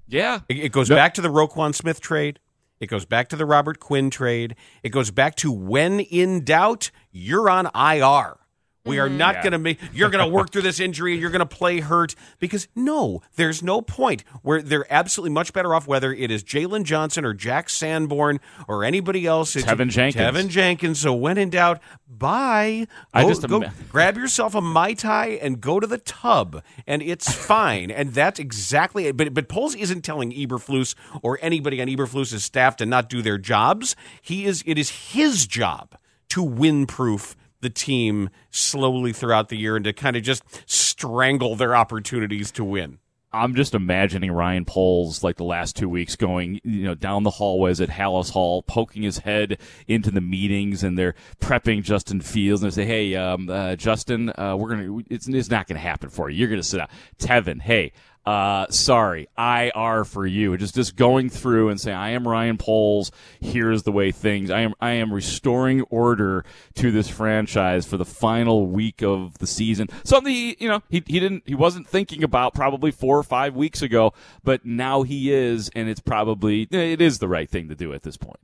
Yeah, 0.06 0.40
it, 0.48 0.58
it 0.58 0.72
goes 0.72 0.90
no. 0.90 0.96
back 0.96 1.14
to 1.14 1.20
the 1.20 1.28
Roquan 1.28 1.74
Smith 1.74 2.00
trade. 2.00 2.38
It 2.80 2.86
goes 2.86 3.04
back 3.04 3.28
to 3.28 3.36
the 3.36 3.44
Robert 3.44 3.78
Quinn 3.78 4.08
trade. 4.08 4.56
It 4.82 4.88
goes 4.88 5.10
back 5.10 5.36
to 5.36 5.52
when 5.52 6.00
in 6.00 6.44
doubt, 6.44 6.90
you're 7.12 7.50
on 7.50 7.66
IR. 7.74 8.39
We 8.86 8.98
are 8.98 9.08
mm-hmm. 9.08 9.18
not 9.18 9.34
yeah. 9.36 9.42
going 9.42 9.52
to 9.52 9.58
make, 9.58 9.78
you're 9.92 10.08
going 10.08 10.24
to 10.24 10.30
work 10.30 10.52
through 10.52 10.62
this 10.62 10.80
injury 10.80 11.12
and 11.12 11.20
you're 11.20 11.30
going 11.30 11.40
to 11.40 11.46
play 11.46 11.80
hurt 11.80 12.14
because 12.38 12.66
no, 12.74 13.20
there's 13.36 13.62
no 13.62 13.82
point 13.82 14.24
where 14.40 14.62
they're 14.62 14.90
absolutely 14.90 15.34
much 15.34 15.52
better 15.52 15.74
off 15.74 15.86
whether 15.86 16.14
it 16.14 16.30
is 16.30 16.42
Jaylon 16.42 16.84
Johnson 16.84 17.26
or 17.26 17.34
Jack 17.34 17.68
Sanborn 17.68 18.40
or 18.66 18.82
anybody 18.82 19.26
else. 19.26 19.54
It's 19.54 19.66
Teven 19.66 19.90
Jenkins. 19.90 20.24
Teven 20.24 20.48
Jenkins. 20.48 20.98
So 20.98 21.12
when 21.12 21.36
in 21.36 21.50
doubt, 21.50 21.80
bye. 22.08 22.86
Go, 22.88 22.96
I 23.12 23.28
just 23.28 23.46
go, 23.46 23.62
grab 23.90 24.16
yourself 24.16 24.54
a 24.54 24.62
Mai 24.62 24.94
Tai 24.94 25.26
and 25.42 25.60
go 25.60 25.78
to 25.78 25.86
the 25.86 25.98
tub 25.98 26.62
and 26.86 27.02
it's 27.02 27.30
fine. 27.46 27.90
and 27.90 28.14
that's 28.14 28.40
exactly 28.40 29.06
it. 29.06 29.16
But, 29.16 29.34
but 29.34 29.50
Poles 29.50 29.74
isn't 29.74 30.02
telling 30.02 30.32
Eberflus 30.32 30.94
or 31.20 31.38
anybody 31.42 31.82
on 31.82 31.88
Eberflus's 31.88 32.44
staff 32.44 32.76
to 32.76 32.86
not 32.86 33.10
do 33.10 33.20
their 33.20 33.36
jobs. 33.36 33.94
He 34.22 34.46
is, 34.46 34.64
it 34.64 34.78
is 34.78 35.12
his 35.12 35.46
job 35.46 35.96
to 36.30 36.42
win 36.42 36.86
proof 36.86 37.36
the 37.60 37.70
team 37.70 38.30
slowly 38.50 39.12
throughout 39.12 39.48
the 39.48 39.56
year 39.56 39.76
and 39.76 39.84
to 39.84 39.92
kind 39.92 40.16
of 40.16 40.22
just 40.22 40.42
strangle 40.66 41.56
their 41.56 41.76
opportunities 41.76 42.50
to 42.52 42.64
win. 42.64 42.98
I'm 43.32 43.54
just 43.54 43.76
imagining 43.76 44.32
Ryan 44.32 44.64
Poles 44.64 45.22
like 45.22 45.36
the 45.36 45.44
last 45.44 45.76
two 45.76 45.88
weeks 45.88 46.16
going, 46.16 46.60
you 46.64 46.82
know, 46.82 46.96
down 46.96 47.22
the 47.22 47.30
hallways 47.30 47.80
at 47.80 47.88
Halas 47.88 48.30
Hall, 48.30 48.62
poking 48.62 49.02
his 49.02 49.18
head 49.18 49.60
into 49.86 50.10
the 50.10 50.20
meetings, 50.20 50.82
and 50.82 50.98
they're 50.98 51.14
prepping 51.40 51.84
Justin 51.84 52.22
Fields, 52.22 52.62
and 52.62 52.72
they 52.72 52.74
say, 52.74 52.84
"Hey, 52.86 53.14
um, 53.14 53.48
uh, 53.48 53.76
Justin, 53.76 54.32
uh, 54.36 54.56
we're 54.58 54.70
gonna, 54.70 55.02
it's, 55.08 55.28
it's 55.28 55.48
not 55.48 55.68
gonna 55.68 55.78
happen 55.78 56.10
for 56.10 56.28
you. 56.28 56.38
You're 56.38 56.48
gonna 56.48 56.64
sit 56.64 56.80
out." 56.80 56.90
Teven, 57.18 57.60
hey, 57.60 57.92
uh, 58.26 58.66
sorry, 58.68 59.28
IR 59.38 60.04
for 60.04 60.26
you. 60.26 60.56
Just 60.56 60.74
just 60.74 60.94
going 60.94 61.30
through 61.30 61.70
and 61.70 61.80
saying, 61.80 61.96
I 61.96 62.10
am 62.10 62.28
Ryan 62.28 62.58
Poles. 62.58 63.10
Here's 63.40 63.82
the 63.84 63.92
way 63.92 64.12
things. 64.12 64.50
I 64.50 64.60
am 64.60 64.74
I 64.80 64.92
am 64.92 65.12
restoring 65.12 65.82
order 65.82 66.44
to 66.74 66.90
this 66.90 67.08
franchise 67.08 67.86
for 67.86 67.96
the 67.96 68.04
final 68.04 68.66
week 68.66 69.02
of 69.02 69.38
the 69.38 69.46
season. 69.46 69.88
Something 70.04 70.34
he, 70.34 70.56
you 70.60 70.68
know 70.68 70.82
he 70.90 71.02
he 71.06 71.18
didn't 71.18 71.44
he 71.46 71.54
wasn't 71.54 71.88
thinking 71.88 72.22
about 72.22 72.54
probably 72.54 72.90
four 72.90 73.16
or 73.16 73.22
five 73.22 73.56
weeks 73.56 73.80
ago, 73.80 74.12
but 74.44 74.66
now 74.66 75.02
he 75.02 75.32
is, 75.32 75.70
and 75.74 75.88
it's 75.88 76.00
probably 76.00 76.68
it 76.70 77.00
is 77.00 77.20
the 77.20 77.28
right 77.28 77.48
thing 77.48 77.68
to 77.68 77.74
do 77.74 77.92
at 77.94 78.02
this 78.02 78.18
point. 78.18 78.40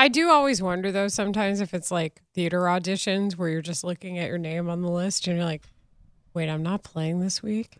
I 0.00 0.08
do 0.08 0.30
always 0.30 0.62
wonder 0.62 0.90
though 0.90 1.08
sometimes 1.08 1.60
if 1.60 1.74
it's 1.74 1.90
like 1.90 2.22
theater 2.32 2.60
auditions 2.60 3.36
where 3.36 3.48
you're 3.48 3.60
just 3.60 3.84
looking 3.84 4.18
at 4.18 4.28
your 4.28 4.38
name 4.38 4.70
on 4.70 4.80
the 4.80 4.90
list 4.90 5.26
and 5.26 5.36
you're 5.36 5.44
like, 5.44 5.64
wait, 6.34 6.48
I'm 6.48 6.62
not 6.62 6.84
playing 6.84 7.20
this 7.20 7.42
week. 7.42 7.78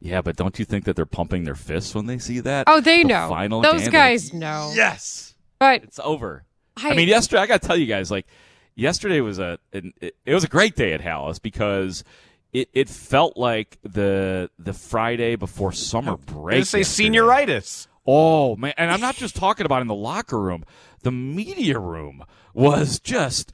Yeah, 0.00 0.20
but 0.22 0.36
don't 0.36 0.58
you 0.58 0.64
think 0.64 0.84
that 0.84 0.96
they're 0.96 1.06
pumping 1.06 1.44
their 1.44 1.54
fists 1.54 1.94
when 1.94 2.06
they 2.06 2.18
see 2.18 2.40
that? 2.40 2.64
Oh, 2.66 2.80
they 2.80 3.02
The 3.02 3.08
know. 3.08 3.28
Final 3.28 3.62
Those 3.62 3.82
game? 3.82 3.90
guys 3.90 4.32
know. 4.32 4.72
Yes, 4.74 5.34
But 5.58 5.84
it's 5.84 5.98
over. 6.02 6.44
I, 6.76 6.90
I, 6.90 6.94
mean, 6.94 7.08
yesterday 7.08 7.40
I 7.42 7.46
got 7.46 7.62
to 7.62 7.66
tell 7.66 7.76
you 7.76 7.86
guys, 7.86 8.10
like 8.10 8.26
yesterday 8.74 9.20
was 9.20 9.38
a 9.38 9.58
an, 9.72 9.94
it, 10.00 10.14
it 10.26 10.34
was 10.34 10.44
a 10.44 10.48
great 10.48 10.76
day 10.76 10.92
at 10.92 11.00
Halas 11.00 11.40
because 11.40 12.04
it, 12.52 12.68
it 12.74 12.88
felt 12.88 13.36
like 13.36 13.78
the 13.82 14.50
the 14.58 14.72
Friday 14.74 15.36
before 15.36 15.72
summer 15.72 16.16
break. 16.18 16.58
They 16.58 16.64
say 16.64 16.78
yesterday. 16.80 17.08
senioritis. 17.18 17.86
Oh 18.06 18.56
man, 18.56 18.74
and 18.76 18.90
I'm 18.90 19.00
not 19.00 19.16
just 19.16 19.34
talking 19.34 19.64
about 19.66 19.80
in 19.80 19.88
the 19.88 19.94
locker 19.94 20.38
room. 20.38 20.64
The 21.02 21.10
media 21.10 21.78
room 21.78 22.24
was 22.52 23.00
just 23.00 23.52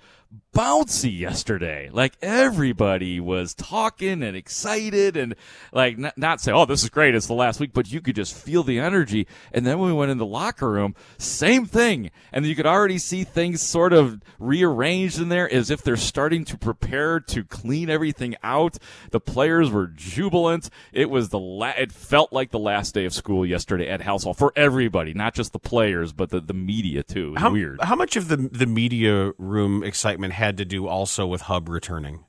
bouncy 0.55 1.19
yesterday. 1.19 1.89
Like 1.93 2.13
everybody 2.21 3.21
was 3.21 3.55
talking 3.55 4.23
and 4.23 4.37
excited 4.37 5.17
and 5.17 5.35
like 5.73 5.99
not, 5.99 6.17
not 6.19 6.41
say, 6.41 6.53
"Oh, 6.53 6.67
this 6.67 6.83
is 6.83 6.91
great, 6.91 7.15
it's 7.15 7.27
the 7.27 7.35
last 7.35 7.61
week," 7.61 7.71
but 7.73 7.91
you 7.91 8.01
could 8.01 8.17
just 8.17 8.35
feel 8.35 8.63
the 8.63 8.79
energy. 8.79 9.27
And 9.53 9.67
then 9.67 9.79
when 9.79 9.91
we 9.91 9.97
went 9.97 10.11
in 10.11 10.19
the 10.19 10.27
locker 10.27 10.71
room, 10.71 10.95
same 11.19 11.67
thing. 11.67 12.11
And 12.33 12.47
you 12.47 12.55
could 12.55 12.67
already 12.67 12.99
see 12.99 13.25
things 13.25 13.61
sort 13.63 13.93
of 13.93 14.21
rearranged 14.39 15.21
in 15.21 15.29
there 15.29 15.53
as 15.53 15.71
if 15.71 15.83
they're 15.83 15.97
starting 15.97 16.45
to 16.47 16.59
prepare 16.59 17.21
to 17.21 17.45
clean 17.45 17.89
everything 17.89 18.37
out. 18.43 18.79
The 19.11 19.21
players 19.21 19.71
were 19.71 19.87
jubilant. 19.87 20.69
It 20.93 21.11
was 21.11 21.31
the 21.31 21.39
la- 21.39 21.73
it 21.79 21.93
felt 21.93 22.33
like 22.33 22.51
the 22.51 22.59
last 22.59 22.95
day 22.95 23.05
of 23.05 23.15
school 23.15 23.47
yesterday 23.47 23.89
at 23.89 24.01
Halas 24.01 24.25
Hall 24.25 24.35
for 24.35 24.53
everybody, 24.57 25.15
not 25.15 25.35
just 25.35 25.53
the 25.53 25.59
players, 25.59 26.13
but 26.13 26.31
the, 26.31 26.41
the 26.41 26.55
media 26.55 27.03
too. 27.03 27.35
How, 27.37 27.51
weird. 27.53 27.81
how 27.81 27.97
much 27.97 28.17
of 28.17 28.29
the 28.29 28.37
the 28.37 28.67
media 28.67 29.33
room 29.39 29.83
excitement 29.83 30.33
had 30.43 30.57
to 30.57 30.65
do 30.65 30.89
also 30.89 31.25
with 31.25 31.43
Hub 31.43 31.69
returning? 31.69 32.25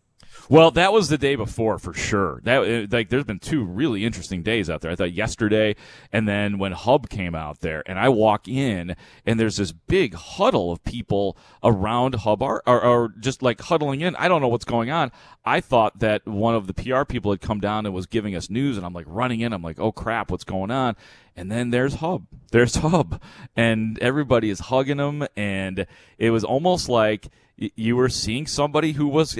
Well, 0.49 0.69
that 0.71 0.93
was 0.93 1.09
the 1.09 1.17
day 1.17 1.35
before 1.35 1.79
for 1.79 1.93
sure. 1.93 2.41
That 2.43 2.61
uh, 2.61 2.87
like 2.95 3.09
there's 3.09 3.23
been 3.23 3.39
two 3.39 3.63
really 3.63 4.05
interesting 4.05 4.43
days 4.43 4.69
out 4.69 4.81
there. 4.81 4.91
I 4.91 4.95
thought 4.95 5.13
yesterday 5.13 5.75
and 6.11 6.27
then 6.27 6.59
when 6.59 6.73
Hub 6.73 7.09
came 7.09 7.33
out 7.33 7.61
there 7.61 7.81
and 7.87 7.97
I 7.97 8.09
walk 8.09 8.47
in 8.47 8.95
and 9.25 9.39
there's 9.39 9.57
this 9.57 9.71
big 9.71 10.13
huddle 10.13 10.71
of 10.71 10.83
people 10.83 11.37
around 11.63 12.15
Hub 12.15 12.43
or, 12.43 12.61
or, 12.67 12.83
or 12.83 13.13
just 13.19 13.41
like 13.41 13.61
huddling 13.61 14.01
in. 14.01 14.15
I 14.17 14.27
don't 14.27 14.41
know 14.41 14.47
what's 14.47 14.65
going 14.65 14.91
on. 14.91 15.11
I 15.43 15.59
thought 15.59 15.99
that 15.99 16.27
one 16.27 16.53
of 16.53 16.67
the 16.67 16.73
PR 16.73 17.03
people 17.03 17.31
had 17.31 17.41
come 17.41 17.59
down 17.59 17.87
and 17.87 17.95
was 17.95 18.05
giving 18.05 18.35
us 18.35 18.47
news 18.47 18.77
and 18.77 18.85
I'm 18.85 18.93
like 18.93 19.07
running 19.07 19.39
in. 19.39 19.53
I'm 19.53 19.63
like, 19.63 19.79
"Oh 19.79 19.91
crap, 19.91 20.29
what's 20.29 20.43
going 20.43 20.69
on?" 20.71 20.95
And 21.35 21.51
then 21.51 21.71
there's 21.71 21.95
Hub. 21.95 22.27
There's 22.51 22.75
Hub. 22.85 23.19
And 23.55 23.97
everybody 23.99 24.49
is 24.49 24.59
hugging 24.59 24.99
him 24.99 25.25
and 25.35 25.87
it 26.17 26.29
was 26.31 26.43
almost 26.43 26.89
like 26.89 27.29
you 27.75 27.95
were 27.95 28.09
seeing 28.09 28.47
somebody 28.47 28.93
who 28.93 29.07
was 29.07 29.37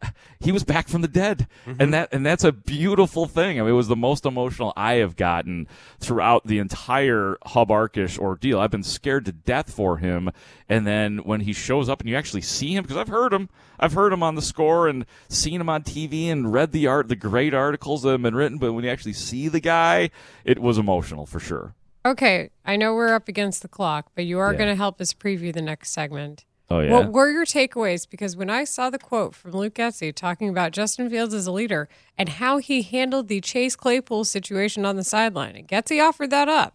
he 0.40 0.52
was 0.52 0.64
back 0.64 0.88
from 0.88 1.02
the 1.02 1.08
dead. 1.08 1.46
Mm-hmm. 1.66 1.82
And 1.82 1.94
that 1.94 2.08
and 2.12 2.24
that's 2.24 2.44
a 2.44 2.52
beautiful 2.52 3.26
thing. 3.26 3.58
I 3.58 3.62
mean 3.62 3.70
it 3.70 3.76
was 3.76 3.88
the 3.88 3.96
most 3.96 4.24
emotional 4.26 4.72
i 4.76 4.94
have 4.94 5.16
gotten 5.16 5.66
throughout 5.98 6.46
the 6.46 6.58
entire 6.58 7.36
Hub 7.46 7.68
Arkush 7.68 8.18
ordeal. 8.18 8.60
I've 8.60 8.70
been 8.70 8.82
scared 8.82 9.24
to 9.26 9.32
death 9.32 9.72
for 9.72 9.98
him. 9.98 10.30
And 10.68 10.86
then 10.86 11.18
when 11.18 11.40
he 11.40 11.52
shows 11.52 11.88
up 11.88 12.00
and 12.00 12.08
you 12.08 12.16
actually 12.16 12.42
see 12.42 12.74
him 12.74 12.82
because 12.82 12.96
i've 12.96 13.08
heard 13.08 13.32
him. 13.32 13.48
I've 13.78 13.92
heard 13.92 14.12
him 14.12 14.22
on 14.22 14.34
the 14.34 14.42
score 14.42 14.88
and 14.88 15.04
seen 15.28 15.60
him 15.60 15.68
on 15.68 15.82
tv 15.82 16.26
and 16.26 16.52
read 16.52 16.72
the 16.72 16.86
art 16.86 17.08
the 17.08 17.16
great 17.16 17.54
articles 17.54 18.02
that 18.02 18.10
have 18.10 18.22
been 18.22 18.34
written. 18.34 18.58
But 18.58 18.72
when 18.72 18.84
you 18.84 18.90
actually 18.90 19.14
see 19.14 19.48
the 19.48 19.60
guy 19.60 20.10
it 20.44 20.58
was 20.58 20.78
emotional 20.78 21.26
for 21.26 21.40
sure. 21.40 21.74
Okay, 22.04 22.50
I 22.64 22.76
know 22.76 22.94
we're 22.94 23.12
up 23.12 23.26
against 23.26 23.62
the 23.62 23.68
clock, 23.68 24.12
but 24.14 24.24
you 24.24 24.38
are 24.38 24.52
Yeah. 24.52 24.58
going 24.58 24.68
to 24.70 24.76
help 24.76 25.00
us 25.00 25.12
preview 25.12 25.52
the 25.52 25.60
next 25.60 25.90
segment. 25.90 26.44
Oh 26.68 26.80
yeah 26.80 26.90
What 26.92 27.12
were 27.12 27.30
your 27.30 27.44
takeaways? 27.44 28.08
Because 28.08 28.36
when 28.36 28.50
I 28.50 28.64
saw 28.64 28.90
the 28.90 28.98
quote 28.98 29.34
from 29.34 29.52
Luke 29.52 29.74
Getsy 29.74 30.14
talking 30.14 30.48
about 30.48 30.72
Justin 30.72 31.08
Fields 31.08 31.32
as 31.34 31.46
a 31.46 31.52
leader 31.52 31.88
and 32.18 32.28
how 32.28 32.58
he 32.58 32.82
handled 32.82 33.28
the 33.28 33.40
Chase 33.40 33.76
Claypool 33.76 34.24
situation 34.24 34.84
on 34.84 34.96
the 34.96 35.04
sideline, 35.04 35.54
and 35.56 35.68
Getsy 35.68 36.02
offered 36.02 36.30
that 36.30 36.48
up. 36.48 36.74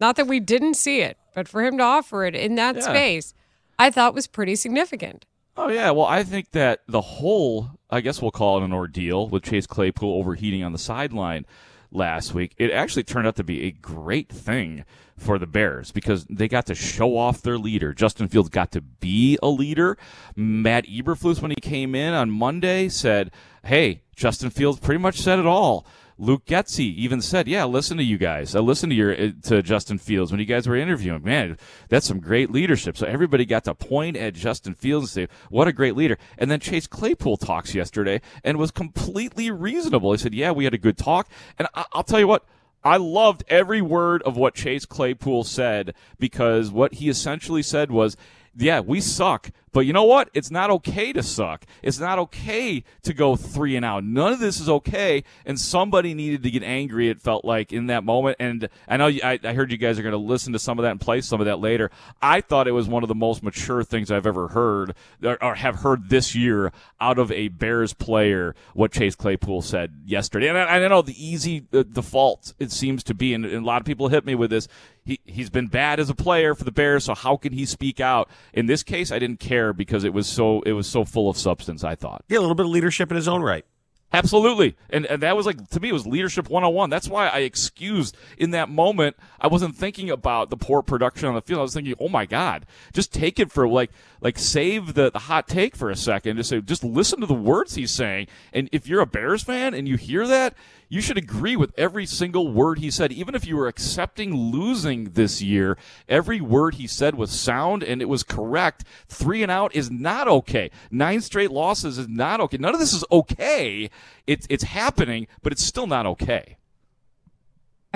Not 0.00 0.16
that 0.16 0.26
we 0.26 0.40
didn't 0.40 0.74
see 0.74 1.00
it, 1.00 1.16
but 1.34 1.48
for 1.48 1.62
him 1.64 1.76
to 1.78 1.84
offer 1.84 2.24
it 2.24 2.34
in 2.34 2.54
that 2.56 2.76
Yeah. 2.76 2.82
space, 2.82 3.34
I 3.78 3.90
thought 3.90 4.14
was 4.14 4.26
pretty 4.26 4.56
significant. 4.56 5.26
Oh 5.58 5.68
yeah, 5.68 5.90
well 5.90 6.06
I 6.06 6.22
think 6.22 6.50
that 6.52 6.80
the 6.86 7.00
whole 7.00 7.70
I 7.90 8.00
guess 8.00 8.20
we'll 8.20 8.30
call 8.30 8.58
it 8.58 8.64
an 8.64 8.72
ordeal 8.72 9.28
with 9.28 9.42
Chase 9.44 9.66
Claypool 9.66 10.18
overheating 10.18 10.62
on 10.64 10.72
the 10.72 10.78
sideline 10.78 11.46
last 11.90 12.34
week. 12.34 12.54
It 12.58 12.70
actually 12.70 13.04
turned 13.04 13.26
out 13.26 13.36
to 13.36 13.44
be 13.44 13.64
a 13.64 13.70
great 13.70 14.28
thing 14.28 14.84
for 15.16 15.38
the 15.38 15.46
Bears 15.46 15.92
because 15.92 16.26
they 16.26 16.48
got 16.48 16.66
to 16.66 16.74
show 16.74 17.16
off 17.16 17.42
their 17.42 17.58
leader. 17.58 17.94
Justin 17.94 18.28
Fields 18.28 18.48
got 18.48 18.72
to 18.72 18.80
be 18.80 19.38
a 19.42 19.48
leader. 19.48 19.96
Matt 20.34 20.86
Eberflus 20.86 21.40
when 21.40 21.50
he 21.50 21.56
came 21.56 21.94
in 21.94 22.12
on 22.12 22.30
Monday 22.30 22.88
said, 22.88 23.30
"Hey, 23.64 24.02
Justin 24.14 24.50
Fields 24.50 24.80
pretty 24.80 25.00
much 25.00 25.20
said 25.20 25.38
it 25.38 25.46
all." 25.46 25.86
Luke 26.18 26.46
Getsy 26.46 26.94
even 26.94 27.20
said, 27.20 27.46
"Yeah, 27.46 27.64
listen 27.64 27.98
to 27.98 28.02
you 28.02 28.16
guys. 28.16 28.54
I 28.54 28.60
listened 28.60 28.90
to 28.90 28.96
your 28.96 29.12
uh, 29.12 29.30
to 29.44 29.62
Justin 29.62 29.98
Fields 29.98 30.30
when 30.30 30.40
you 30.40 30.46
guys 30.46 30.66
were 30.66 30.76
interviewing. 30.76 31.22
Man, 31.22 31.58
that's 31.88 32.06
some 32.06 32.20
great 32.20 32.50
leadership." 32.50 32.96
So 32.96 33.06
everybody 33.06 33.44
got 33.44 33.64
to 33.64 33.74
point 33.74 34.16
at 34.16 34.34
Justin 34.34 34.74
Fields 34.74 35.16
and 35.16 35.28
say, 35.28 35.34
"What 35.50 35.68
a 35.68 35.72
great 35.72 35.94
leader." 35.94 36.16
And 36.38 36.50
then 36.50 36.60
Chase 36.60 36.86
Claypool 36.86 37.36
talks 37.36 37.74
yesterday 37.74 38.22
and 38.42 38.56
was 38.56 38.70
completely 38.70 39.50
reasonable. 39.50 40.12
He 40.12 40.18
said, 40.18 40.34
"Yeah, 40.34 40.52
we 40.52 40.64
had 40.64 40.74
a 40.74 40.78
good 40.78 40.96
talk." 40.96 41.28
And 41.58 41.68
I- 41.74 41.84
I'll 41.92 42.04
tell 42.04 42.20
you 42.20 42.28
what. 42.28 42.44
I 42.84 42.98
loved 42.98 43.42
every 43.48 43.82
word 43.82 44.22
of 44.22 44.36
what 44.36 44.54
Chase 44.54 44.86
Claypool 44.86 45.42
said 45.42 45.92
because 46.20 46.70
what 46.70 46.94
he 46.94 47.08
essentially 47.08 47.62
said 47.62 47.90
was, 47.90 48.16
yeah, 48.56 48.78
we 48.78 49.00
suck, 49.00 49.50
but 49.76 49.84
you 49.84 49.92
know 49.92 50.04
what? 50.04 50.30
It's 50.32 50.50
not 50.50 50.70
okay 50.70 51.12
to 51.12 51.22
suck. 51.22 51.66
It's 51.82 51.98
not 51.98 52.18
okay 52.18 52.82
to 53.02 53.12
go 53.12 53.36
three 53.36 53.76
and 53.76 53.84
out. 53.84 54.04
None 54.04 54.32
of 54.32 54.38
this 54.38 54.58
is 54.58 54.70
okay. 54.70 55.22
And 55.44 55.60
somebody 55.60 56.14
needed 56.14 56.42
to 56.44 56.50
get 56.50 56.62
angry. 56.62 57.10
It 57.10 57.20
felt 57.20 57.44
like 57.44 57.74
in 57.74 57.88
that 57.88 58.02
moment. 58.02 58.38
And 58.40 58.70
I 58.88 58.96
know 58.96 59.08
you, 59.08 59.20
I, 59.22 59.38
I 59.44 59.52
heard 59.52 59.70
you 59.70 59.76
guys 59.76 59.98
are 59.98 60.02
going 60.02 60.12
to 60.12 60.16
listen 60.16 60.54
to 60.54 60.58
some 60.58 60.78
of 60.78 60.84
that 60.84 60.92
and 60.92 61.00
play 61.00 61.20
some 61.20 61.42
of 61.42 61.44
that 61.44 61.60
later. 61.60 61.90
I 62.22 62.40
thought 62.40 62.66
it 62.66 62.72
was 62.72 62.88
one 62.88 63.02
of 63.02 63.08
the 63.08 63.14
most 63.14 63.42
mature 63.42 63.84
things 63.84 64.10
I've 64.10 64.26
ever 64.26 64.48
heard 64.48 64.94
or, 65.22 65.44
or 65.44 65.56
have 65.56 65.80
heard 65.80 66.08
this 66.08 66.34
year 66.34 66.72
out 66.98 67.18
of 67.18 67.30
a 67.30 67.48
Bears 67.48 67.92
player. 67.92 68.54
What 68.72 68.92
Chase 68.92 69.14
Claypool 69.14 69.60
said 69.60 69.92
yesterday, 70.06 70.48
and 70.48 70.56
I, 70.56 70.82
I 70.82 70.88
know 70.88 71.02
the 71.02 71.22
easy 71.22 71.66
default 71.70 72.54
it 72.58 72.72
seems 72.72 73.04
to 73.04 73.14
be, 73.14 73.34
and, 73.34 73.44
and 73.44 73.62
a 73.62 73.66
lot 73.66 73.82
of 73.82 73.86
people 73.86 74.08
hit 74.08 74.24
me 74.24 74.34
with 74.34 74.48
this. 74.48 74.68
He 75.04 75.20
he's 75.24 75.50
been 75.50 75.68
bad 75.68 76.00
as 76.00 76.10
a 76.10 76.14
player 76.14 76.54
for 76.54 76.64
the 76.64 76.72
Bears, 76.72 77.04
so 77.04 77.14
how 77.14 77.36
can 77.36 77.52
he 77.52 77.64
speak 77.64 78.00
out? 78.00 78.28
In 78.52 78.66
this 78.66 78.82
case, 78.82 79.12
I 79.12 79.18
didn't 79.18 79.38
care 79.38 79.65
because 79.72 80.04
it 80.04 80.12
was 80.12 80.26
so 80.26 80.62
it 80.62 80.72
was 80.72 80.86
so 80.86 81.04
full 81.04 81.28
of 81.28 81.36
substance. 81.36 81.84
I 81.84 81.94
thought. 81.94 82.24
Yeah, 82.28 82.38
a 82.38 82.40
little 82.40 82.54
bit 82.54 82.66
of 82.66 82.72
leadership 82.72 83.10
in 83.10 83.16
his 83.16 83.28
own 83.28 83.42
right. 83.42 83.64
Absolutely. 84.12 84.76
And, 84.88 85.04
and 85.06 85.22
that 85.22 85.36
was 85.36 85.46
like, 85.46 85.68
to 85.70 85.80
me, 85.80 85.88
it 85.88 85.92
was 85.92 86.06
leadership 86.06 86.48
101. 86.48 86.90
That's 86.90 87.08
why 87.08 87.26
I 87.28 87.40
excused 87.40 88.16
in 88.38 88.52
that 88.52 88.68
moment. 88.68 89.16
I 89.40 89.48
wasn't 89.48 89.76
thinking 89.76 90.10
about 90.10 90.48
the 90.48 90.56
poor 90.56 90.80
production 90.82 91.28
on 91.28 91.34
the 91.34 91.42
field. 91.42 91.58
I 91.58 91.62
was 91.62 91.74
thinking, 91.74 91.94
oh 91.98 92.08
my 92.08 92.24
God, 92.24 92.66
just 92.92 93.12
take 93.12 93.40
it 93.40 93.50
for 93.50 93.68
like, 93.68 93.90
like 94.20 94.38
save 94.38 94.94
the, 94.94 95.10
the 95.10 95.18
hot 95.18 95.48
take 95.48 95.74
for 95.74 95.90
a 95.90 95.96
second. 95.96 96.36
Just 96.36 96.50
say, 96.50 96.60
just 96.60 96.84
listen 96.84 97.20
to 97.20 97.26
the 97.26 97.34
words 97.34 97.74
he's 97.74 97.90
saying. 97.90 98.28
And 98.52 98.68
if 98.72 98.86
you're 98.86 99.00
a 99.00 99.06
Bears 99.06 99.42
fan 99.42 99.74
and 99.74 99.88
you 99.88 99.96
hear 99.96 100.26
that, 100.26 100.54
you 100.88 101.00
should 101.00 101.18
agree 101.18 101.56
with 101.56 101.72
every 101.76 102.06
single 102.06 102.50
word 102.52 102.78
he 102.78 102.90
said. 102.90 103.12
Even 103.12 103.34
if 103.34 103.46
you 103.46 103.56
were 103.56 103.68
accepting 103.68 104.34
losing 104.34 105.10
this 105.10 105.42
year, 105.42 105.76
every 106.08 106.40
word 106.40 106.76
he 106.76 106.86
said 106.86 107.14
was 107.14 107.30
sound 107.30 107.82
and 107.82 108.00
it 108.00 108.08
was 108.08 108.22
correct. 108.22 108.84
Three 109.08 109.42
and 109.42 109.50
out 109.50 109.74
is 109.74 109.90
not 109.90 110.28
okay. 110.28 110.70
Nine 110.90 111.20
straight 111.20 111.50
losses 111.50 111.98
is 111.98 112.08
not 112.08 112.40
okay. 112.40 112.58
None 112.58 112.74
of 112.74 112.80
this 112.80 112.92
is 112.92 113.04
okay. 113.10 113.90
It's 114.26 114.46
it's 114.48 114.64
happening, 114.64 115.26
but 115.42 115.52
it's 115.52 115.64
still 115.64 115.86
not 115.86 116.06
okay. 116.06 116.56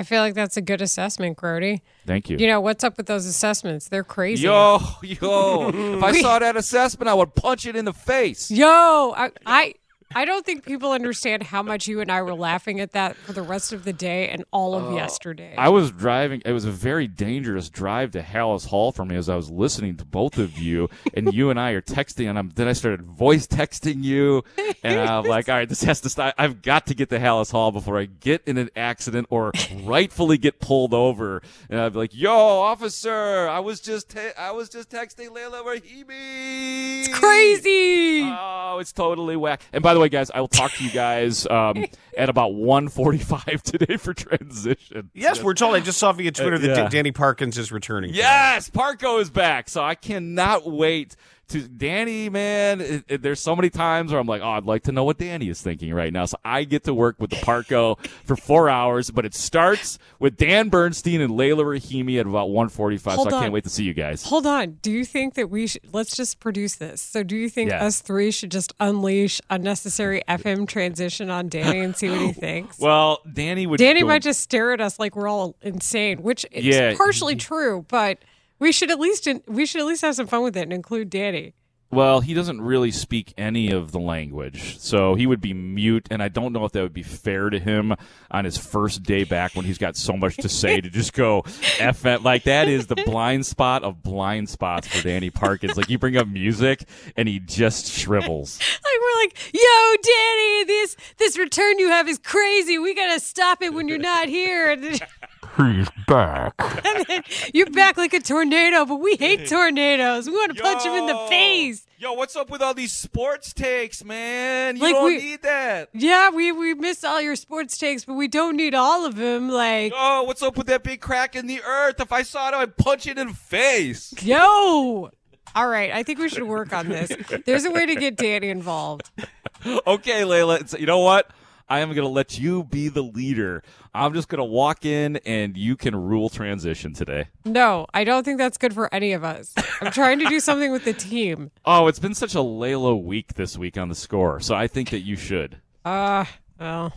I 0.01 0.03
feel 0.03 0.21
like 0.21 0.33
that's 0.33 0.57
a 0.57 0.61
good 0.61 0.81
assessment, 0.81 1.37
Grote. 1.37 1.79
Thank 2.07 2.27
you. 2.27 2.37
You 2.37 2.47
know, 2.47 2.59
what's 2.59 2.83
up 2.83 2.97
with 2.97 3.05
those 3.05 3.27
assessments? 3.27 3.87
They're 3.87 4.03
crazy. 4.03 4.45
Yo, 4.45 4.79
yo. 5.03 5.69
if 5.69 6.03
I 6.03 6.11
saw 6.21 6.39
that 6.39 6.57
assessment, 6.57 7.07
I 7.07 7.13
would 7.13 7.35
punch 7.35 7.67
it 7.67 7.75
in 7.75 7.85
the 7.85 7.93
face. 7.93 8.49
Yo, 8.49 9.13
I, 9.15 9.29
I 9.45 9.75
I 10.15 10.25
don't 10.25 10.45
think 10.45 10.65
people 10.65 10.91
understand 10.91 11.43
how 11.43 11.63
much 11.63 11.87
you 11.87 12.01
and 12.01 12.11
I 12.11 12.21
were 12.21 12.33
laughing 12.33 12.79
at 12.79 12.91
that 12.91 13.15
for 13.15 13.33
the 13.33 13.41
rest 13.41 13.73
of 13.73 13.83
the 13.83 13.93
day 13.93 14.29
and 14.29 14.43
all 14.51 14.75
of 14.75 14.85
oh, 14.85 14.95
yesterday. 14.95 15.55
I 15.57 15.69
was 15.69 15.91
driving. 15.91 16.41
It 16.45 16.51
was 16.51 16.65
a 16.65 16.71
very 16.71 17.07
dangerous 17.07 17.69
drive 17.69 18.11
to 18.11 18.21
Halas 18.21 18.67
Hall 18.67 18.91
for 18.91 19.05
me 19.05 19.15
as 19.15 19.29
I 19.29 19.35
was 19.35 19.49
listening 19.49 19.97
to 19.97 20.05
both 20.05 20.37
of 20.37 20.57
you, 20.57 20.89
and 21.13 21.33
you 21.33 21.49
and 21.49 21.59
I 21.59 21.71
are 21.71 21.81
texting, 21.81 22.29
and 22.29 22.37
I'm, 22.37 22.49
then 22.55 22.67
I 22.67 22.73
started 22.73 23.01
voice 23.03 23.47
texting 23.47 24.03
you, 24.03 24.43
and 24.83 24.99
I'm 24.99 25.25
like, 25.25 25.49
all 25.49 25.55
right, 25.55 25.69
this 25.69 25.83
has 25.83 26.01
to 26.01 26.09
stop. 26.09 26.33
I've 26.37 26.61
got 26.61 26.87
to 26.87 26.95
get 26.95 27.09
to 27.09 27.19
Halas 27.19 27.51
Hall 27.51 27.71
before 27.71 27.97
I 27.97 28.05
get 28.05 28.43
in 28.45 28.57
an 28.57 28.69
accident 28.75 29.27
or 29.29 29.51
rightfully 29.83 30.37
get 30.37 30.59
pulled 30.59 30.93
over. 30.93 31.41
And 31.69 31.79
I'd 31.79 31.93
be 31.93 31.99
like, 31.99 32.15
yo, 32.15 32.31
officer, 32.31 33.47
I 33.47 33.59
was 33.59 33.79
just 33.79 34.09
te- 34.09 34.33
I 34.37 34.51
was 34.51 34.69
just 34.69 34.89
texting 34.89 35.31
Leila 35.31 35.63
Rahimi. 35.63 37.05
it's 37.05 37.19
crazy. 37.19 38.23
Oh, 38.23 38.77
it's 38.79 38.91
totally 38.91 39.35
whack. 39.35 39.61
And 39.73 39.83
by 39.83 39.93
the 39.93 39.99
way, 39.99 40.00
guys, 40.09 40.31
I 40.31 40.39
will 40.39 40.47
talk 40.47 40.71
to 40.73 40.83
you 40.83 40.91
guys 40.91 41.45
um, 41.47 41.85
at 42.17 42.29
about 42.29 42.53
1:45 42.53 43.61
today 43.61 43.97
for 43.97 44.13
transition. 44.13 45.09
Yes, 45.13 45.43
we're 45.43 45.53
told. 45.53 45.75
I 45.75 45.79
just 45.79 45.97
saw 45.99 46.11
via 46.11 46.31
Twitter 46.31 46.57
that 46.57 46.67
yeah. 46.67 46.75
Da- 46.75 46.89
Danny 46.89 47.11
Parkins 47.11 47.57
is 47.57 47.71
returning. 47.71 48.13
Yes, 48.13 48.69
Parko 48.69 49.21
is 49.21 49.29
back. 49.29 49.69
So 49.69 49.83
I 49.83 49.95
cannot 49.95 50.69
wait 50.69 51.15
to 51.51 51.67
Danny, 51.67 52.29
man. 52.29 52.81
It, 52.81 53.03
it- 53.07 53.21
there's 53.21 53.39
so 53.39 53.55
many 53.55 53.69
times 53.69 54.11
where 54.11 54.19
I'm 54.19 54.27
like, 54.27 54.41
oh, 54.41 54.49
I'd 54.51 54.65
like 54.65 54.83
to 54.83 54.91
know 54.91 55.03
what 55.03 55.17
Danny 55.17 55.47
is 55.49 55.61
thinking 55.61 55.93
right 55.93 56.11
now. 56.11 56.25
So 56.25 56.37
I 56.43 56.63
get 56.63 56.83
to 56.85 56.93
work 56.93 57.15
with 57.19 57.29
the 57.29 57.35
Parco 57.37 57.97
for 58.25 58.35
four 58.35 58.69
hours, 58.69 59.11
but 59.11 59.25
it 59.25 59.33
starts 59.33 59.99
with 60.19 60.37
Dan 60.37 60.69
Bernstein 60.69 61.21
and 61.21 61.35
Leila 61.35 61.63
Rahimi 61.63 62.19
at 62.19 62.25
about 62.25 62.49
1:45. 62.49 63.15
Hold 63.15 63.29
so 63.29 63.35
I 63.35 63.37
on. 63.37 63.41
can't 63.43 63.53
wait 63.53 63.63
to 63.65 63.69
see 63.69 63.83
you 63.83 63.93
guys. 63.93 64.23
Hold 64.23 64.45
on. 64.47 64.79
Do 64.81 64.91
you 64.91 65.05
think 65.05 65.35
that 65.35 65.49
we 65.49 65.67
should 65.67 65.81
let's 65.93 66.15
just 66.15 66.39
produce 66.39 66.75
this? 66.75 67.01
So 67.01 67.23
do 67.23 67.35
you 67.35 67.49
think 67.49 67.69
Yeah. 67.71 67.85
us 67.85 68.01
three 68.01 68.31
should 68.31 68.51
just 68.51 68.73
unleash 68.79 69.39
unnecessary 69.49 70.21
FM 70.27 70.67
transition 70.67 71.29
on 71.29 71.47
Danny 71.49 71.79
and 71.79 71.95
see 71.95 72.09
what 72.09 72.21
he 72.21 72.31
thinks? 72.33 72.79
Well, 72.79 73.19
Danny 73.31 73.67
would. 73.67 73.77
Danny 73.77 74.01
go- 74.01 74.07
might 74.07 74.21
just 74.23 74.39
stare 74.41 74.73
at 74.73 74.81
us 74.81 74.99
like 74.99 75.15
we're 75.15 75.27
all 75.27 75.55
insane, 75.61 76.21
which 76.23 76.45
is 76.51 76.65
Yeah. 76.65 76.95
partially 76.95 77.35
true, 77.35 77.85
but 77.87 78.17
we 78.61 78.71
should 78.71 78.91
at 78.91 78.99
least 78.99 79.27
we 79.47 79.65
should 79.65 79.81
at 79.81 79.87
least 79.87 80.03
have 80.03 80.15
some 80.15 80.27
fun 80.27 80.43
with 80.43 80.55
it 80.55 80.61
and 80.61 80.71
include 80.71 81.09
Danny. 81.09 81.55
Well, 81.89 82.21
he 82.21 82.33
doesn't 82.33 82.61
really 82.61 82.91
speak 82.91 83.33
any 83.37 83.71
of 83.71 83.91
the 83.91 83.99
language, 83.99 84.79
so 84.79 85.15
he 85.15 85.27
would 85.27 85.41
be 85.41 85.53
mute, 85.53 86.07
and 86.09 86.23
I 86.23 86.29
don't 86.29 86.53
know 86.53 86.63
if 86.63 86.71
that 86.71 86.83
would 86.83 86.93
be 86.93 87.03
fair 87.03 87.49
to 87.49 87.59
him 87.59 87.93
on 88.29 88.45
his 88.45 88.57
first 88.57 89.03
day 89.03 89.25
back 89.25 89.55
when 89.55 89.65
he's 89.65 89.77
got 89.77 89.97
so 89.97 90.13
much 90.13 90.37
to 90.37 90.47
say 90.47 90.79
to 90.79 90.89
just 90.89 91.11
go 91.11 91.43
f 91.79 92.05
like 92.23 92.43
that 92.43 92.69
is 92.69 92.87
the 92.87 92.95
blind 92.95 93.45
spot 93.45 93.83
of 93.83 94.01
blind 94.01 94.47
spots 94.47 94.87
for 94.87 95.03
Danny 95.03 95.31
Parkins. 95.31 95.75
Like 95.75 95.89
you 95.89 95.97
bring 95.97 96.15
up 96.15 96.29
music 96.29 96.85
and 97.17 97.27
he 97.27 97.39
just 97.39 97.91
shrivels. 97.91 98.59
Like 98.81 98.99
we're 99.01 99.23
like, 99.23 99.53
yo, 99.53 99.95
Danny, 100.03 100.63
this 100.65 100.97
this 101.17 101.37
return 101.37 101.79
you 101.79 101.89
have 101.89 102.07
is 102.07 102.17
crazy. 102.19 102.77
We 102.77 102.93
gotta 102.93 103.19
stop 103.19 103.61
it 103.61 103.73
when 103.73 103.87
you're 103.87 103.97
not 103.97 104.27
here. 104.27 104.75
And 105.61 105.75
then, 105.75 105.79
He's 105.79 106.05
back. 106.07 106.53
then 107.07 107.23
you're 107.53 107.69
back 107.69 107.97
like 107.97 108.13
a 108.13 108.19
tornado, 108.19 108.85
but 108.85 108.95
we 108.97 109.15
hate 109.15 109.47
tornadoes. 109.47 110.27
We 110.27 110.33
want 110.33 110.55
to 110.55 110.61
punch 110.61 110.83
him 110.83 110.93
in 110.93 111.05
the 111.07 111.17
face. 111.29 111.85
Yo, 111.97 112.13
what's 112.13 112.35
up 112.35 112.49
with 112.49 112.61
all 112.63 112.73
these 112.73 112.91
sports 112.93 113.53
takes, 113.53 114.03
man? 114.03 114.75
You 114.77 114.81
Like 114.81 114.93
don't 114.95 115.05
we- 115.05 115.17
need 115.17 115.41
that. 115.43 115.89
Yeah, 115.93 116.31
we 116.31 116.51
we 116.51 116.73
miss 116.73 117.03
all 117.03 117.21
your 117.21 117.35
sports 117.35 117.77
takes, 117.77 118.05
but 118.05 118.13
we 118.15 118.27
don't 118.27 118.55
need 118.57 118.73
all 118.73 119.05
of 119.05 119.15
them. 119.15 119.49
Like, 119.49 119.93
Oh, 119.95 120.23
what's 120.23 120.41
up 120.41 120.57
with 120.57 120.65
that 120.67 120.83
big 120.83 120.99
crack 121.01 121.35
in 121.35 121.45
the 121.47 121.61
earth? 121.61 121.99
If 121.99 122.11
I 122.11 122.23
saw 122.23 122.47
it, 122.49 122.53
I'd 122.55 122.75
punch 122.77 123.05
it 123.05 123.17
in 123.19 123.27
the 123.27 123.33
face. 123.33 124.13
yo. 124.23 125.11
All 125.53 125.67
right, 125.67 125.91
I 125.91 126.03
think 126.03 126.17
we 126.19 126.29
should 126.29 126.43
work 126.43 126.71
on 126.71 126.87
this. 126.87 127.11
There's 127.45 127.65
a 127.65 127.71
way 127.71 127.85
to 127.85 127.95
get 127.95 128.15
Danny 128.15 128.47
involved. 128.49 129.11
okay, 129.85 130.23
Leila. 130.23 130.61
You 130.79 130.85
know 130.85 130.99
what? 130.99 131.29
I 131.71 131.79
am 131.79 131.87
going 131.93 132.05
to 132.05 132.11
let 132.11 132.37
you 132.37 132.65
be 132.65 132.89
the 132.89 133.01
leader. 133.01 133.63
I'm 133.93 134.13
just 134.13 134.27
going 134.27 134.39
to 134.39 134.43
walk 134.43 134.83
in 134.83 135.15
and 135.25 135.55
you 135.55 135.77
can 135.77 135.95
rule 135.95 136.27
transition 136.27 136.93
today. 136.93 137.29
No, 137.45 137.87
I 137.93 138.03
don't 138.03 138.25
think 138.25 138.39
that's 138.39 138.57
good 138.57 138.73
for 138.73 138.93
any 138.93 139.13
of 139.13 139.23
us. 139.23 139.53
I'm 139.79 139.89
trying 139.93 140.19
to 140.19 140.25
do 140.25 140.39
something 140.41 140.73
with 140.73 140.83
the 140.83 140.91
team. 140.91 141.49
Oh, 141.63 141.87
it's 141.87 141.97
been 141.97 142.13
such 142.13 142.35
a 142.35 142.41
Leila 142.41 142.97
week 142.97 143.35
this 143.35 143.57
week 143.57 143.77
on 143.77 143.87
the 143.87 143.95
score, 143.95 144.41
so 144.41 144.53
I 144.53 144.67
think 144.67 144.89
that 144.89 144.99
you 144.99 145.15
should. 145.15 145.61
Uh, 145.85 146.25
well, 146.59 146.91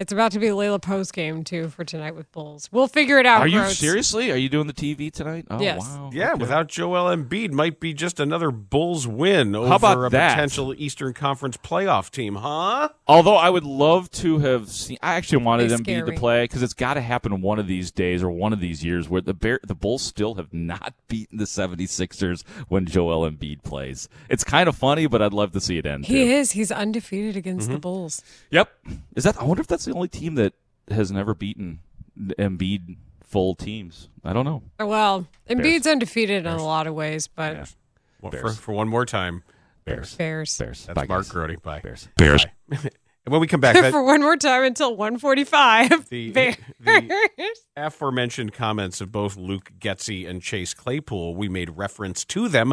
it's 0.00 0.12
about 0.12 0.32
to 0.32 0.38
be 0.38 0.48
a 0.48 0.56
Leila 0.56 0.78
post 0.80 1.12
game 1.12 1.44
too 1.44 1.68
for 1.68 1.84
tonight 1.84 2.14
with 2.16 2.30
Bulls. 2.32 2.68
We'll 2.72 2.88
figure 2.88 3.18
it 3.18 3.26
out. 3.26 3.40
Are 3.42 3.46
you 3.46 3.60
Groats. 3.60 3.78
seriously? 3.78 4.32
Are 4.32 4.36
you 4.36 4.48
doing 4.48 4.66
the 4.66 4.72
TV 4.72 5.10
tonight? 5.12 5.46
Oh, 5.50 5.60
Yes. 5.60 5.80
wow. 5.80 6.10
Yeah, 6.12 6.32
Okay. 6.32 6.40
without 6.40 6.66
Joel 6.68 7.14
Embiid, 7.16 7.52
might 7.52 7.78
be 7.80 7.94
just 7.94 8.18
another 8.18 8.50
Bulls 8.50 9.06
win 9.06 9.54
over 9.54 9.74
about 9.74 10.04
a 10.04 10.08
that? 10.10 10.30
potential 10.34 10.74
Eastern 10.76 11.14
Conference 11.14 11.56
playoff 11.56 12.10
team, 12.10 12.34
huh? 12.36 12.88
Although 13.06 13.36
I 13.36 13.50
would 13.50 13.64
love 13.64 14.10
to 14.12 14.38
have 14.38 14.68
seen, 14.70 14.98
I 15.02 15.14
actually 15.14 15.44
wanted 15.44 15.70
They 15.70 15.76
Embiid 15.76 15.84
scare 15.84 16.06
to 16.06 16.12
play 16.12 16.44
because 16.44 16.62
it's 16.62 16.74
got 16.74 16.94
to 16.94 17.00
happen 17.00 17.40
one 17.40 17.58
of 17.58 17.66
these 17.68 17.90
days 17.92 18.22
or 18.22 18.30
one 18.30 18.52
of 18.52 18.60
these 18.60 18.84
years 18.84 19.08
where 19.08 19.20
the 19.20 19.34
Bear, 19.34 19.60
the 19.66 19.74
Bulls 19.74 20.02
still 20.02 20.34
have 20.34 20.52
not 20.52 20.94
beaten 21.08 21.38
the 21.38 21.44
76ers 21.44 22.42
when 22.68 22.86
Joel 22.86 23.30
Embiid 23.30 23.62
plays. 23.62 24.08
It's 24.28 24.44
kind 24.44 24.68
of 24.68 24.76
funny, 24.76 25.06
but 25.06 25.22
I'd 25.22 25.32
love 25.32 25.52
to 25.52 25.60
see 25.60 25.78
it 25.78 25.86
end. 25.86 26.06
He 26.06 26.14
too. 26.24 26.30
is. 26.30 26.52
He's 26.52 26.72
undefeated 26.72 27.36
against 27.36 27.66
Mm-hmm. 27.66 27.74
the 27.74 27.78
Bulls. 27.80 28.22
Yep. 28.50 28.68
Is 29.14 29.24
that? 29.24 29.40
I 29.40 29.44
wonder 29.44 29.60
if 29.60 29.66
that's 29.66 29.83
the 29.84 29.92
only 29.94 30.08
team 30.08 30.34
that 30.36 30.54
has 30.90 31.10
never 31.12 31.34
beaten 31.34 31.80
Embiid 32.18 32.96
full 33.22 33.54
teams. 33.54 34.08
I 34.24 34.32
don't 34.32 34.44
know. 34.44 34.62
Well, 34.78 35.26
Embiid's 35.48 35.86
undefeated 35.86 36.46
in 36.46 36.52
a 36.52 36.62
lot 36.64 36.86
of 36.86 36.94
ways, 36.94 37.26
but 37.26 37.72
Well, 38.20 38.32
for, 38.32 38.50
for 38.50 38.72
one 38.72 38.88
more 38.88 39.04
time, 39.06 39.42
Bears. 39.84 40.14
Bears. 40.14 40.56
Bears. 40.56 40.86
that's 40.86 40.94
Bye, 40.94 41.06
Mark 41.06 41.22
guys. 41.24 41.30
Grote. 41.30 41.62
Bye. 41.62 41.80
Bears. 41.80 42.08
Bears. 42.16 42.46
and 42.70 42.90
when 43.26 43.40
we 43.40 43.46
come 43.46 43.60
back, 43.60 43.74
that, 43.80 43.90
for 43.92 44.02
one 44.04 44.20
more 44.20 44.36
time 44.36 44.62
until 44.64 44.96
145. 44.96 46.08
The- 46.08 46.30
Bears. 46.30 46.56
the- 46.80 47.28
aforementioned 47.76 48.52
comments 48.52 49.00
of 49.00 49.10
both 49.10 49.36
Luke 49.36 49.72
Getsy 49.78 50.28
and 50.28 50.40
Chase 50.40 50.74
Claypool, 50.74 51.34
we 51.34 51.48
made 51.48 51.76
reference 51.76 52.24
to 52.26 52.48
them. 52.48 52.72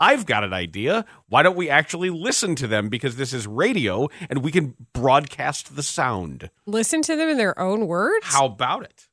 I've 0.00 0.26
got 0.26 0.44
an 0.44 0.52
idea. 0.52 1.04
Why 1.28 1.42
don't 1.42 1.56
we 1.56 1.68
actually 1.68 2.10
listen 2.10 2.54
to 2.56 2.66
them? 2.66 2.88
Because 2.88 3.16
this 3.16 3.32
is 3.32 3.46
radio 3.46 4.08
and 4.30 4.44
we 4.44 4.52
can 4.52 4.74
broadcast 4.92 5.74
the 5.74 5.82
sound. 5.82 6.50
Listen 6.66 7.02
to 7.02 7.16
them 7.16 7.28
in 7.28 7.36
their 7.36 7.58
own 7.58 7.86
words 7.86 8.26
How 8.26 8.46
about 8.46 8.84
it? 8.84 9.08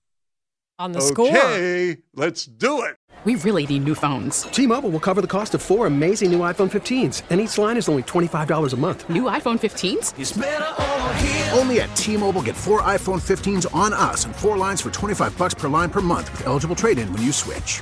on 0.77 0.91
the 0.91 0.99
score. 0.99 1.29
Okay, 1.29 1.95
let's 2.15 2.45
do 2.45 2.81
it. 2.83 2.97
We 3.23 3.35
really 3.35 3.65
need 3.65 3.85
new 3.85 3.95
phones. 3.95 4.41
T-Mobile 4.43 4.89
will 4.89 4.99
cover 4.99 5.21
the 5.21 5.27
cost 5.27 5.55
of 5.55 5.61
four 5.61 5.87
amazing 5.87 6.31
new 6.31 6.39
iPhone 6.39 6.69
15s, 6.69 7.21
and 7.29 7.39
each 7.39 7.57
line 7.57 7.77
is 7.77 7.87
only 7.87 8.03
$25 8.03 8.73
a 8.73 8.75
month. 8.75 9.09
New 9.09 9.23
iPhone 9.23 9.57
15s? 9.57 11.57
Only 11.57 11.79
at 11.79 11.95
T-Mobile 11.95 12.41
get 12.41 12.57
four 12.57 12.81
iPhone 12.81 13.21
15s 13.21 13.73
on 13.73 13.93
us 13.93 14.25
and 14.25 14.35
four 14.35 14.57
lines 14.57 14.81
for 14.81 14.91
25 14.91 15.37
bucks 15.37 15.53
per 15.53 15.69
line 15.69 15.89
per 15.89 16.01
month 16.01 16.29
with 16.33 16.45
eligible 16.45 16.75
trade-in 16.75 17.11
when 17.13 17.23
you 17.23 17.31
switch. 17.31 17.81